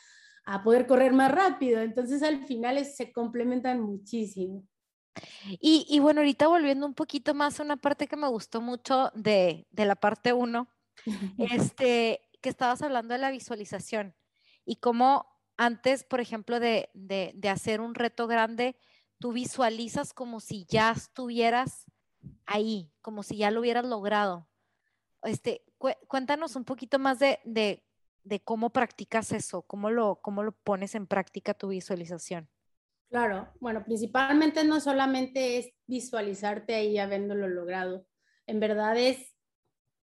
a 0.46 0.64
poder 0.64 0.88
correr 0.88 1.14
más 1.14 1.32
rápido. 1.32 1.82
Entonces, 1.82 2.24
al 2.24 2.46
final 2.46 2.84
se 2.86 3.12
complementan 3.12 3.82
muchísimo. 3.82 4.64
Y, 5.62 5.86
y, 5.90 6.00
bueno, 6.00 6.22
ahorita 6.22 6.48
volviendo 6.48 6.86
un 6.86 6.94
poquito 6.94 7.34
más 7.34 7.60
a 7.60 7.64
una 7.64 7.78
parte 7.78 8.08
que 8.08 8.18
me 8.18 8.28
gustó 8.28 8.62
mucho 8.62 9.12
de, 9.16 9.68
de 9.72 9.86
la 9.86 9.96
parte 9.96 10.34
1, 10.34 10.68
este, 11.38 12.22
que 12.42 12.50
estabas 12.50 12.82
hablando 12.82 13.14
de 13.14 13.20
la 13.20 13.32
visualización 13.32 14.16
y 14.66 14.78
cómo 14.78 15.28
antes, 15.58 16.04
por 16.04 16.20
ejemplo, 16.20 16.60
de, 16.60 16.90
hacer 17.50 17.82
un 17.82 17.96
reto 17.96 18.28
grande, 18.28 18.76
tú 19.20 19.32
visualizas 19.32 20.14
como 20.14 20.40
si 20.40 20.66
ya 20.68 20.92
estuvieras 20.92 21.86
ahí, 22.46 22.92
como 23.02 23.24
si 23.24 23.38
ya 23.38 23.52
lo 23.52 23.62
hubieras 23.62 23.86
logrado. 23.86 24.50
Este, 25.24 25.64
cuéntanos 26.08 26.56
un 26.56 26.66
poquito 26.66 27.00
más 27.00 27.20
de, 27.20 27.85
cómo 28.44 28.72
practicas 28.72 29.32
eso, 29.32 29.62
cómo 29.64 29.90
lo, 29.90 30.22
cómo 30.22 30.44
lo 30.44 30.52
pones 30.52 30.96
en 30.96 31.08
práctica 31.08 31.54
tu 31.54 31.70
visualización. 31.70 32.50
Claro, 33.10 33.48
bueno, 33.60 33.84
principalmente 33.84 34.64
no 34.64 34.80
solamente 34.80 35.58
es 35.58 35.70
visualizarte 35.88 36.76
ahí 36.76 36.98
habiéndolo 36.98 37.48
logrado, 37.48 38.06
en 38.48 38.60
verdad 38.60 38.98
es 38.98 39.36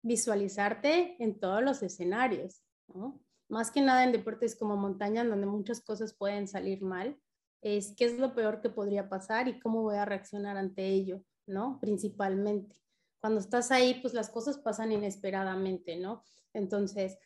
visualizarte 0.02 1.16
en 1.22 1.38
todos 1.38 1.62
los 1.62 1.82
escenarios, 1.82 2.62
¿no? 2.88 3.20
más 3.52 3.70
que 3.70 3.82
nada 3.82 4.02
en 4.02 4.12
deportes 4.12 4.56
como 4.56 4.78
montaña, 4.78 5.24
donde 5.24 5.46
muchas 5.46 5.82
cosas 5.82 6.14
pueden 6.14 6.48
salir 6.48 6.82
mal, 6.82 7.18
es 7.60 7.94
qué 7.94 8.06
es 8.06 8.18
lo 8.18 8.34
peor 8.34 8.62
que 8.62 8.70
podría 8.70 9.10
pasar 9.10 9.46
y 9.46 9.60
cómo 9.60 9.82
voy 9.82 9.96
a 9.96 10.06
reaccionar 10.06 10.56
ante 10.56 10.86
ello, 10.88 11.22
¿no? 11.46 11.78
Principalmente. 11.78 12.80
Cuando 13.20 13.40
estás 13.40 13.70
ahí, 13.70 14.00
pues 14.00 14.14
las 14.14 14.30
cosas 14.30 14.56
pasan 14.56 14.90
inesperadamente, 14.90 15.96
¿no? 15.96 16.24
Entonces, 16.54 17.18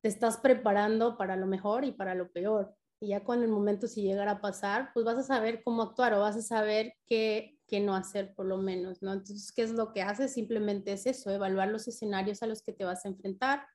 te 0.00 0.08
estás 0.08 0.38
preparando 0.38 1.16
para 1.16 1.36
lo 1.36 1.46
mejor 1.46 1.84
y 1.84 1.92
para 1.92 2.14
lo 2.14 2.30
peor. 2.30 2.74
Y 3.00 3.08
ya 3.08 3.24
cuando 3.24 3.46
el 3.46 3.50
momento 3.50 3.86
si 3.86 4.02
llegara 4.02 4.32
a 4.32 4.40
pasar, 4.40 4.90
pues 4.92 5.04
vas 5.06 5.18
a 5.18 5.22
saber 5.22 5.62
cómo 5.62 5.82
actuar 5.82 6.12
o 6.14 6.20
vas 6.20 6.36
a 6.36 6.42
saber 6.42 6.94
qué, 7.06 7.58
qué 7.66 7.80
no 7.80 7.94
hacer 7.94 8.34
por 8.34 8.46
lo 8.46 8.58
menos, 8.58 9.02
¿no? 9.02 9.12
Entonces, 9.12 9.52
¿qué 9.52 9.62
es 9.62 9.70
lo 9.70 9.92
que 9.92 10.02
haces? 10.02 10.34
Simplemente 10.34 10.92
es 10.92 11.06
eso, 11.06 11.30
evaluar 11.30 11.68
los 11.68 11.88
escenarios 11.88 12.42
a 12.42 12.46
los 12.46 12.62
que 12.62 12.72
te 12.72 12.84
vas 12.84 13.04
a 13.04 13.08
enfrentar. 13.08 13.66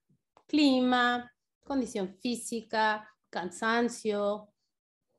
Clima, 0.47 1.31
condición 1.63 2.15
física, 2.19 3.09
cansancio, 3.31 4.53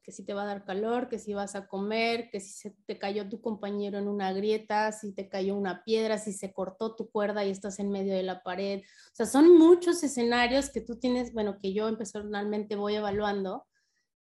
que 0.07 0.13
si 0.13 0.25
te 0.25 0.35
va 0.35 0.45
a 0.45 0.47
dar 0.47 0.65
calor, 0.65 1.09
que 1.09 1.19
si 1.19 1.35
vas 1.35 1.57
a 1.57 1.67
comer, 1.67 2.31
que 2.31 2.39
si 2.39 2.53
se 2.53 2.71
te 2.87 2.97
cayó 2.97 3.29
tu 3.29 3.41
compañero 3.41 3.99
en 3.99 4.07
una 4.07 4.33
grieta, 4.33 4.93
si 4.93 5.13
te 5.13 5.29
cayó 5.29 5.57
una 5.57 5.83
piedra, 5.83 6.17
si 6.17 6.33
se 6.33 6.53
cortó 6.53 6.95
tu 6.95 7.11
cuerda 7.11 7.45
y 7.45 7.51
estás 7.51 7.81
en 7.81 7.91
medio 7.91 8.15
de 8.15 8.23
la 8.23 8.45
pared. 8.45 8.83
O 8.83 9.15
sea, 9.15 9.27
son 9.27 9.59
muchos 9.59 10.05
escenarios 10.05 10.71
que 10.71 10.81
tú 10.81 10.97
tienes, 11.01 11.33
bueno, 11.35 11.59
que 11.61 11.73
yo 11.73 11.99
personalmente 11.99 12.77
voy 12.77 12.95
evaluando. 12.95 13.67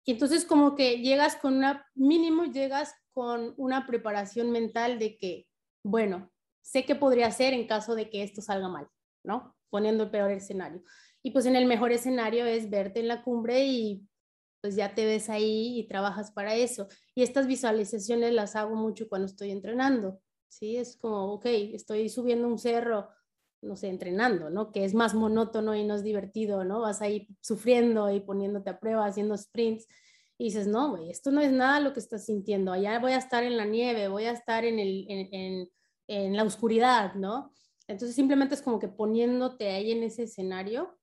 Y 0.05 0.11
entonces 0.11 0.45
como 0.45 0.75
que 0.75 0.99
llegas 1.03 1.37
con 1.37 1.59
una, 1.59 1.87
mínimo 1.95 2.47
llegas 2.47 2.93
con 3.13 3.55
una 3.57 3.87
preparación 3.87 4.51
mental 4.51 4.99
de 4.99 5.17
que, 5.19 5.47
bueno, 5.85 6.33
sé 6.63 6.85
qué 6.85 6.97
podría 6.97 7.29
hacer 7.29 7.55
en 7.55 7.69
caso 7.69 7.95
de 7.95 8.11
que 8.11 8.25
esto 8.25 8.43
salga 8.43 8.69
mal, 8.69 8.89
¿no? 9.23 9.55
Poniendo 9.71 10.03
el 10.03 10.11
peor 10.11 10.33
escenario. 10.33 10.83
Y 11.23 11.31
pues 11.31 11.47
en 11.47 11.55
el 11.55 11.67
mejor 11.67 11.93
escenario 11.93 12.45
es 12.45 12.71
verte 12.71 12.99
en 12.99 13.07
la 13.07 13.23
cumbre 13.23 13.67
y 13.67 14.10
pues 14.61 14.77
ya 14.77 14.95
te 14.95 15.07
ves 15.07 15.31
ahí 15.31 15.79
y 15.79 15.87
trabajas 15.89 16.31
para 16.33 16.55
eso. 16.55 16.89
Y 17.15 17.23
estas 17.23 17.47
visualizaciones 17.47 18.33
las 18.33 18.57
hago 18.57 18.75
mucho 18.77 19.09
cuando 19.09 19.27
estoy 19.27 19.51
entrenando, 19.51 20.21
¿sí? 20.49 20.77
Es 20.77 20.97
como, 20.97 21.33
ok, 21.35 21.47
estoy 21.47 22.09
subiendo 22.09 22.47
un 22.49 22.59
cerro, 22.59 23.09
no 23.63 23.77
sé, 23.77 23.89
entrenando, 23.89 24.51
¿no? 24.51 24.73
Que 24.73 24.85
es 24.85 24.95
más 24.95 25.15
monótono 25.15 25.75
y 25.75 25.85
no 25.85 25.95
es 25.95 26.03
divertido, 26.03 26.65
¿no? 26.65 26.81
Vas 26.81 27.03
ahí 27.03 27.29
sufriendo 27.41 28.11
y 28.11 28.21
poniéndote 28.21 28.71
a 28.71 28.81
prueba, 28.81 29.07
haciendo 29.07 29.37
sprints. 29.37 29.87
y 30.39 30.45
dices, 30.45 30.67
no, 30.67 30.91
güey, 30.91 31.11
esto 31.11 31.31
no 31.31 31.41
es 31.41 31.53
nada 31.53 31.81
lo 31.81 31.93
que 31.93 32.01
estás 32.01 32.27
sintiendo, 32.27 32.73
allá 32.73 32.99
voy 32.99 33.13
a 33.13 33.19
estar 33.19 33.45
en 33.45 33.57
la 33.57 33.67
nieve, 33.67 34.09
voy 34.09 34.25
a 34.25 34.33
estar 34.33 34.65
en, 34.65 34.79
el, 34.79 35.07
en, 35.09 35.69
en, 36.09 36.37
la 36.37 36.45
oscuridad, 36.45 37.15
¿no? 37.15 37.53
Entonces 37.89 38.15
simplemente 38.17 38.55
es 38.55 38.63
como 38.63 38.79
que 38.79 38.89
poniéndote 38.89 39.69
ahí 39.71 39.93
en 39.93 40.03
ese 40.03 40.25
escenario 40.25 40.99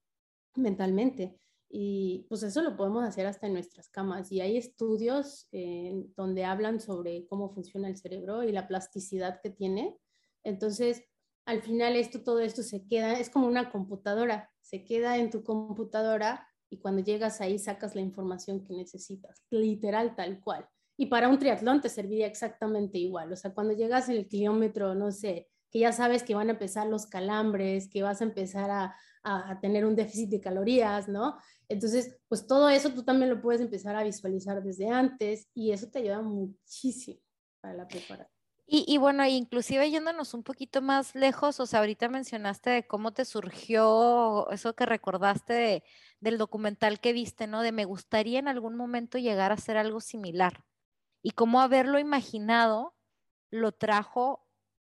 mentalmente. 0.56 1.38
Y 1.70 2.26
pues 2.30 2.44
eso 2.44 2.62
lo 2.62 2.78
podemos 2.78 3.04
hacer 3.04 3.26
hasta 3.26 3.48
en 3.48 3.54
nuestras 3.54 3.90
camas. 3.90 4.32
Y 4.32 4.42
hay 4.42 4.58
estudios 4.58 5.48
eh, 5.52 6.06
donde 6.16 6.46
hablan 6.46 6.80
sobre 6.80 7.26
cómo 7.28 7.50
funciona 7.50 7.88
el 7.88 7.98
cerebro 7.98 8.44
y 8.44 8.52
la 8.52 8.68
plasticidad 8.68 9.42
que 9.42 9.50
tiene. 9.50 9.98
Entonces, 10.44 11.04
al 11.46 11.62
final 11.62 11.96
esto, 11.96 12.24
todo 12.24 12.40
esto 12.40 12.64
se 12.64 12.86
queda, 12.86 13.20
es 13.20 13.30
como 13.30 13.48
una 13.48 13.72
computadora, 13.72 14.52
se 14.62 14.84
queda 14.84 15.18
en 15.18 15.30
tu 15.30 15.44
computadora 15.44 16.48
y 16.70 16.78
cuando 16.78 17.02
llegas 17.02 17.40
ahí 17.40 17.58
sacas 17.58 17.96
la 17.96 18.02
información 18.02 18.66
que 18.66 18.74
necesitas, 18.74 19.44
literal 19.50 20.16
tal 20.16 20.42
cual. 20.42 20.68
Y 20.98 21.06
para 21.06 21.30
un 21.30 21.40
triatlón 21.40 21.80
te 21.80 21.90
serviría 21.90 22.28
exactamente 22.28 22.98
igual. 22.98 23.32
O 23.32 23.36
sea, 23.36 23.54
cuando 23.54 23.74
llegas 23.74 24.10
en 24.10 24.18
el 24.18 24.28
kilómetro, 24.28 24.96
no 24.96 25.12
sé, 25.12 25.48
que 25.72 25.80
ya 25.80 25.92
sabes 25.92 26.24
que 26.24 26.36
van 26.36 26.50
a 26.50 26.54
empezar 26.54 26.88
los 26.88 27.06
calambres, 27.06 27.88
que 27.88 28.04
vas 28.04 28.22
a 28.22 28.26
empezar 28.26 28.70
a, 28.72 28.96
a, 29.24 29.60
tener 29.60 29.86
un 29.86 29.96
déficit 29.96 30.30
de 30.30 30.42
calorías, 30.42 31.08
¿no? 31.08 31.38
Entonces, 31.70 32.18
pues 32.28 32.48
todo 32.48 32.70
eso 32.70 32.92
tú 32.92 33.04
también 33.04 33.30
lo 33.30 33.42
puedes 33.42 33.62
empezar 33.62 33.96
a 33.96 34.04
visualizar 34.04 34.64
desde 34.64 34.90
antes 34.90 35.48
y 35.54 35.72
eso 35.72 35.90
te 35.90 36.00
ayuda 36.00 36.22
muchísimo 36.22 37.20
para 37.62 37.74
la 37.74 37.88
preparación. 37.88 38.38
Y, 38.70 38.84
y, 38.86 38.98
bueno, 38.98 39.26
inclusive 39.26 39.90
yéndonos 39.90 40.34
un 40.34 40.44
poquito 40.44 40.82
más 40.82 41.16
lejos, 41.16 41.62
o 41.62 41.66
sea, 41.66 41.80
ahorita 41.80 42.10
mencionaste 42.10 42.70
de 42.70 42.86
cómo 42.86 43.14
te 43.14 43.24
surgió 43.24 44.50
eso 44.52 44.76
que 44.76 44.86
recordaste 44.86 45.84
del 46.20 46.38
documental 46.38 47.00
que 47.00 47.14
viste, 47.14 47.48
¿no? 47.48 47.62
De 47.62 47.72
me 47.72 47.86
gustaría 47.86 48.40
en 48.40 48.50
algún 48.50 48.76
momento 48.76 49.18
llegar 49.18 49.52
a 49.52 49.56
hacer 49.56 49.78
algo 49.78 50.02
similar. 50.02 50.66
Y 51.22 51.32
cómo 51.32 51.62
haberlo 51.62 51.98
imaginado 51.98 52.94
lo 53.50 53.72
trajo 53.72 54.46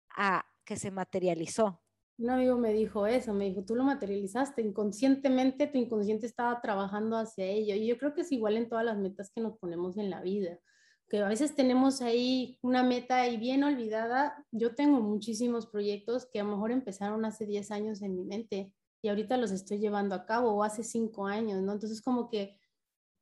a 0.09 0.45
que 0.65 0.75
se 0.75 0.91
materializó. 0.91 1.81
Un 2.19 2.29
amigo 2.29 2.57
me 2.57 2.73
dijo 2.73 3.07
eso, 3.07 3.33
me 3.33 3.45
dijo, 3.45 3.63
tú 3.63 3.75
lo 3.75 3.85
materializaste, 3.85 4.61
inconscientemente 4.61 5.67
tu 5.67 5.77
inconsciente 5.77 6.25
estaba 6.25 6.59
trabajando 6.59 7.15
hacia 7.15 7.45
ello. 7.45 7.75
Y 7.75 7.88
yo 7.88 7.97
creo 7.97 8.13
que 8.13 8.21
es 8.21 8.31
igual 8.33 8.57
en 8.57 8.67
todas 8.67 8.83
las 8.83 8.97
metas 8.97 9.31
que 9.33 9.39
nos 9.39 9.57
ponemos 9.57 9.97
en 9.97 10.09
la 10.09 10.21
vida, 10.21 10.59
que 11.07 11.19
a 11.19 11.29
veces 11.29 11.55
tenemos 11.55 12.01
ahí 12.01 12.59
una 12.61 12.83
meta 12.83 13.21
ahí 13.21 13.38
bien 13.38 13.63
olvidada. 13.63 14.45
Yo 14.51 14.75
tengo 14.75 14.99
muchísimos 14.99 15.65
proyectos 15.67 16.27
que 16.29 16.41
a 16.41 16.43
lo 16.43 16.49
mejor 16.51 16.71
empezaron 16.71 17.23
hace 17.23 17.45
10 17.45 17.71
años 17.71 18.01
en 18.01 18.17
mi 18.17 18.25
mente 18.25 18.73
y 19.01 19.07
ahorita 19.07 19.38
los 19.38 19.51
estoy 19.51 19.79
llevando 19.79 20.13
a 20.13 20.25
cabo 20.25 20.51
o 20.51 20.63
hace 20.65 20.83
5 20.83 21.25
años, 21.25 21.61
¿no? 21.61 21.71
Entonces 21.71 22.01
como 22.01 22.29
que, 22.29 22.59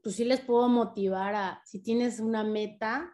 pues 0.02 0.16
sí 0.16 0.26
les 0.26 0.42
puedo 0.42 0.70
motivar 0.70 1.36
a, 1.36 1.62
si 1.66 1.84
tienes 1.84 2.20
una 2.20 2.44
meta, 2.44 3.14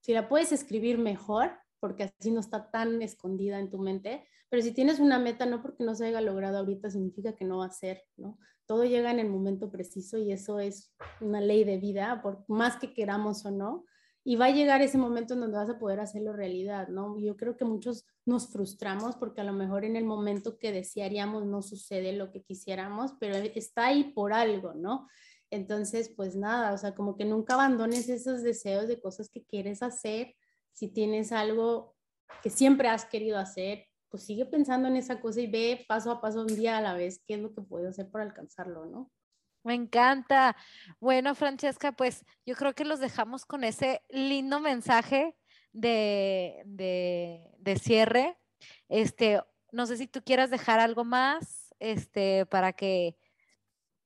si 0.00 0.12
la 0.12 0.28
puedes 0.28 0.52
escribir 0.52 0.96
mejor, 0.96 1.58
porque 1.80 2.04
así 2.04 2.30
no 2.30 2.40
está 2.40 2.70
tan 2.70 3.02
escondida 3.02 3.58
en 3.58 3.70
tu 3.70 3.78
mente. 3.78 4.26
Pero 4.48 4.62
si 4.62 4.72
tienes 4.72 4.98
una 4.98 5.18
meta, 5.18 5.46
no 5.46 5.62
porque 5.62 5.84
no 5.84 5.94
se 5.94 6.06
haya 6.06 6.20
logrado 6.20 6.58
ahorita, 6.58 6.90
significa 6.90 7.34
que 7.34 7.44
no 7.44 7.58
va 7.58 7.66
a 7.66 7.70
ser, 7.70 8.04
¿no? 8.16 8.38
Todo 8.66 8.84
llega 8.84 9.10
en 9.10 9.18
el 9.18 9.28
momento 9.28 9.70
preciso 9.70 10.18
y 10.18 10.32
eso 10.32 10.60
es 10.60 10.92
una 11.20 11.40
ley 11.40 11.64
de 11.64 11.78
vida, 11.78 12.20
por 12.22 12.44
más 12.48 12.76
que 12.76 12.92
queramos 12.92 13.44
o 13.44 13.50
no. 13.50 13.84
Y 14.24 14.36
va 14.36 14.46
a 14.46 14.50
llegar 14.50 14.82
ese 14.82 14.98
momento 14.98 15.34
en 15.34 15.40
donde 15.40 15.56
vas 15.56 15.70
a 15.70 15.78
poder 15.78 16.00
hacerlo 16.00 16.34
realidad, 16.34 16.88
¿no? 16.88 17.18
Yo 17.18 17.36
creo 17.36 17.56
que 17.56 17.64
muchos 17.64 18.04
nos 18.26 18.48
frustramos 18.48 19.16
porque 19.16 19.40
a 19.40 19.44
lo 19.44 19.54
mejor 19.54 19.84
en 19.84 19.96
el 19.96 20.04
momento 20.04 20.58
que 20.58 20.70
desearíamos 20.70 21.46
no 21.46 21.62
sucede 21.62 22.12
lo 22.12 22.30
que 22.30 22.42
quisiéramos, 22.42 23.14
pero 23.18 23.36
está 23.36 23.86
ahí 23.86 24.12
por 24.12 24.34
algo, 24.34 24.74
¿no? 24.74 25.08
Entonces, 25.50 26.10
pues 26.14 26.36
nada, 26.36 26.74
o 26.74 26.78
sea, 26.78 26.94
como 26.94 27.16
que 27.16 27.24
nunca 27.24 27.54
abandones 27.54 28.08
esos 28.08 28.42
deseos 28.42 28.86
de 28.86 29.00
cosas 29.00 29.30
que 29.30 29.44
quieres 29.44 29.82
hacer 29.82 30.34
si 30.78 30.86
tienes 30.86 31.32
algo 31.32 31.96
que 32.40 32.50
siempre 32.50 32.88
has 32.88 33.04
querido 33.04 33.36
hacer, 33.36 33.88
pues 34.08 34.22
sigue 34.22 34.46
pensando 34.46 34.86
en 34.86 34.96
esa 34.96 35.20
cosa 35.20 35.40
y 35.40 35.48
ve 35.48 35.84
paso 35.88 36.12
a 36.12 36.20
paso, 36.20 36.42
un 36.42 36.46
día 36.46 36.78
a 36.78 36.80
la 36.80 36.94
vez, 36.94 37.20
qué 37.26 37.34
es 37.34 37.40
lo 37.40 37.52
que 37.52 37.62
puedes 37.62 37.88
hacer 37.88 38.08
para 38.12 38.24
alcanzarlo, 38.24 38.86
¿no? 38.86 39.10
Me 39.64 39.74
encanta. 39.74 40.56
Bueno, 41.00 41.34
Francesca, 41.34 41.90
pues 41.90 42.24
yo 42.46 42.54
creo 42.54 42.74
que 42.74 42.84
los 42.84 43.00
dejamos 43.00 43.44
con 43.44 43.64
ese 43.64 44.02
lindo 44.08 44.60
mensaje 44.60 45.36
de, 45.72 46.62
de, 46.64 47.76
cierre. 47.76 48.38
Este, 48.88 49.42
no 49.72 49.84
sé 49.86 49.96
si 49.96 50.06
tú 50.06 50.22
quieras 50.22 50.50
dejar 50.50 50.78
algo 50.78 51.04
más, 51.04 51.74
este, 51.80 52.46
para 52.46 52.72
que, 52.72 53.18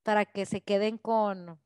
para 0.03 0.25
que 0.25 0.47
se 0.47 0.63
queden 0.63 0.97
con, 0.97 1.61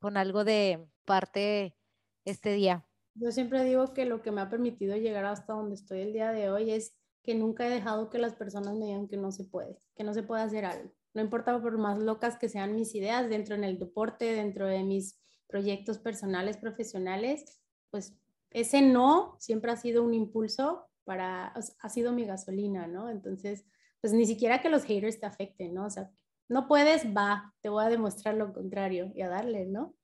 con 0.00 0.16
algo 0.16 0.42
de 0.42 0.84
parte 1.04 1.76
este 2.24 2.52
día. 2.52 2.87
Yo 3.20 3.32
siempre 3.32 3.64
digo 3.64 3.92
que 3.94 4.04
lo 4.04 4.22
que 4.22 4.30
me 4.30 4.40
ha 4.40 4.48
permitido 4.48 4.96
llegar 4.96 5.24
hasta 5.24 5.52
donde 5.52 5.74
estoy 5.74 6.00
el 6.00 6.12
día 6.12 6.30
de 6.30 6.50
hoy 6.50 6.70
es 6.70 6.94
que 7.24 7.34
nunca 7.34 7.66
he 7.66 7.70
dejado 7.70 8.10
que 8.10 8.18
las 8.18 8.34
personas 8.34 8.74
me 8.76 8.86
digan 8.86 9.08
que 9.08 9.16
no 9.16 9.32
se 9.32 9.44
puede, 9.44 9.76
que 9.96 10.04
no 10.04 10.14
se 10.14 10.22
puede 10.22 10.42
hacer 10.42 10.64
algo. 10.64 10.92
No 11.14 11.22
importa 11.22 11.60
por 11.60 11.76
más 11.78 11.98
locas 11.98 12.38
que 12.38 12.48
sean 12.48 12.76
mis 12.76 12.94
ideas 12.94 13.28
dentro 13.28 13.56
en 13.56 13.64
el 13.64 13.78
deporte, 13.78 14.32
dentro 14.32 14.66
de 14.66 14.84
mis 14.84 15.18
proyectos 15.48 15.98
personales, 15.98 16.58
profesionales, 16.58 17.60
pues 17.90 18.14
ese 18.50 18.82
no 18.82 19.36
siempre 19.40 19.72
ha 19.72 19.76
sido 19.76 20.04
un 20.04 20.14
impulso 20.14 20.86
para, 21.04 21.48
ha 21.48 21.88
sido 21.88 22.12
mi 22.12 22.24
gasolina, 22.24 22.86
¿no? 22.86 23.10
Entonces, 23.10 23.64
pues 24.00 24.12
ni 24.12 24.26
siquiera 24.26 24.60
que 24.60 24.68
los 24.68 24.84
haters 24.84 25.18
te 25.18 25.26
afecten, 25.26 25.74
¿no? 25.74 25.86
O 25.86 25.90
sea, 25.90 26.10
no 26.48 26.68
puedes, 26.68 27.04
va, 27.06 27.52
te 27.62 27.68
voy 27.68 27.84
a 27.84 27.88
demostrar 27.88 28.36
lo 28.36 28.52
contrario 28.52 29.10
y 29.14 29.22
a 29.22 29.28
darle, 29.28 29.66
¿no? 29.66 29.94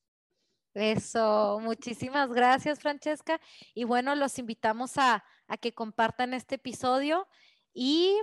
Eso, 0.74 1.60
muchísimas 1.62 2.32
gracias 2.32 2.80
Francesca. 2.80 3.40
Y 3.74 3.84
bueno, 3.84 4.14
los 4.16 4.38
invitamos 4.38 4.98
a, 4.98 5.24
que 5.60 5.72
compartan 5.72 6.34
este 6.34 6.56
episodio 6.56 7.28
y 7.72 8.18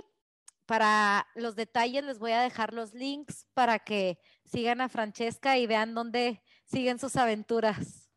para 0.66 1.26
los 1.34 1.56
detalles 1.56 2.04
les 2.04 2.18
voy 2.18 2.32
a 2.32 2.42
dejar 2.42 2.74
los 2.74 2.92
links 2.92 3.46
para 3.54 3.78
que 3.78 4.18
sigan 4.44 4.82
a 4.82 4.90
Francesca 4.90 5.56
y 5.56 5.66
vean 5.66 5.94
dónde 5.94 6.42
siguen 6.64 6.98
sus 6.98 7.16
aventuras. 7.16 8.10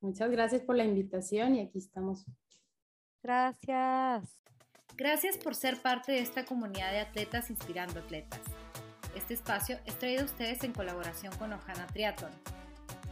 Muchas 0.00 0.30
gracias 0.30 0.62
por 0.62 0.76
la 0.76 0.84
invitación 0.84 1.54
y 1.54 1.60
aquí 1.60 1.78
estamos. 1.78 2.24
Gracias. 3.22 4.38
Gracias 4.96 5.36
por 5.36 5.54
ser 5.54 5.80
parte 5.80 6.12
de 6.12 6.20
esta 6.20 6.44
comunidad 6.44 6.90
de 6.90 7.00
atletas 7.00 7.50
inspirando 7.50 8.00
atletas. 8.00 8.40
Este 9.14 9.34
espacio 9.34 9.78
es 9.84 9.98
traído 9.98 10.22
a 10.22 10.24
ustedes 10.24 10.64
en 10.64 10.72
colaboración 10.72 11.36
con 11.36 11.52
Ojana 11.52 11.86
Triathlon 11.86 12.61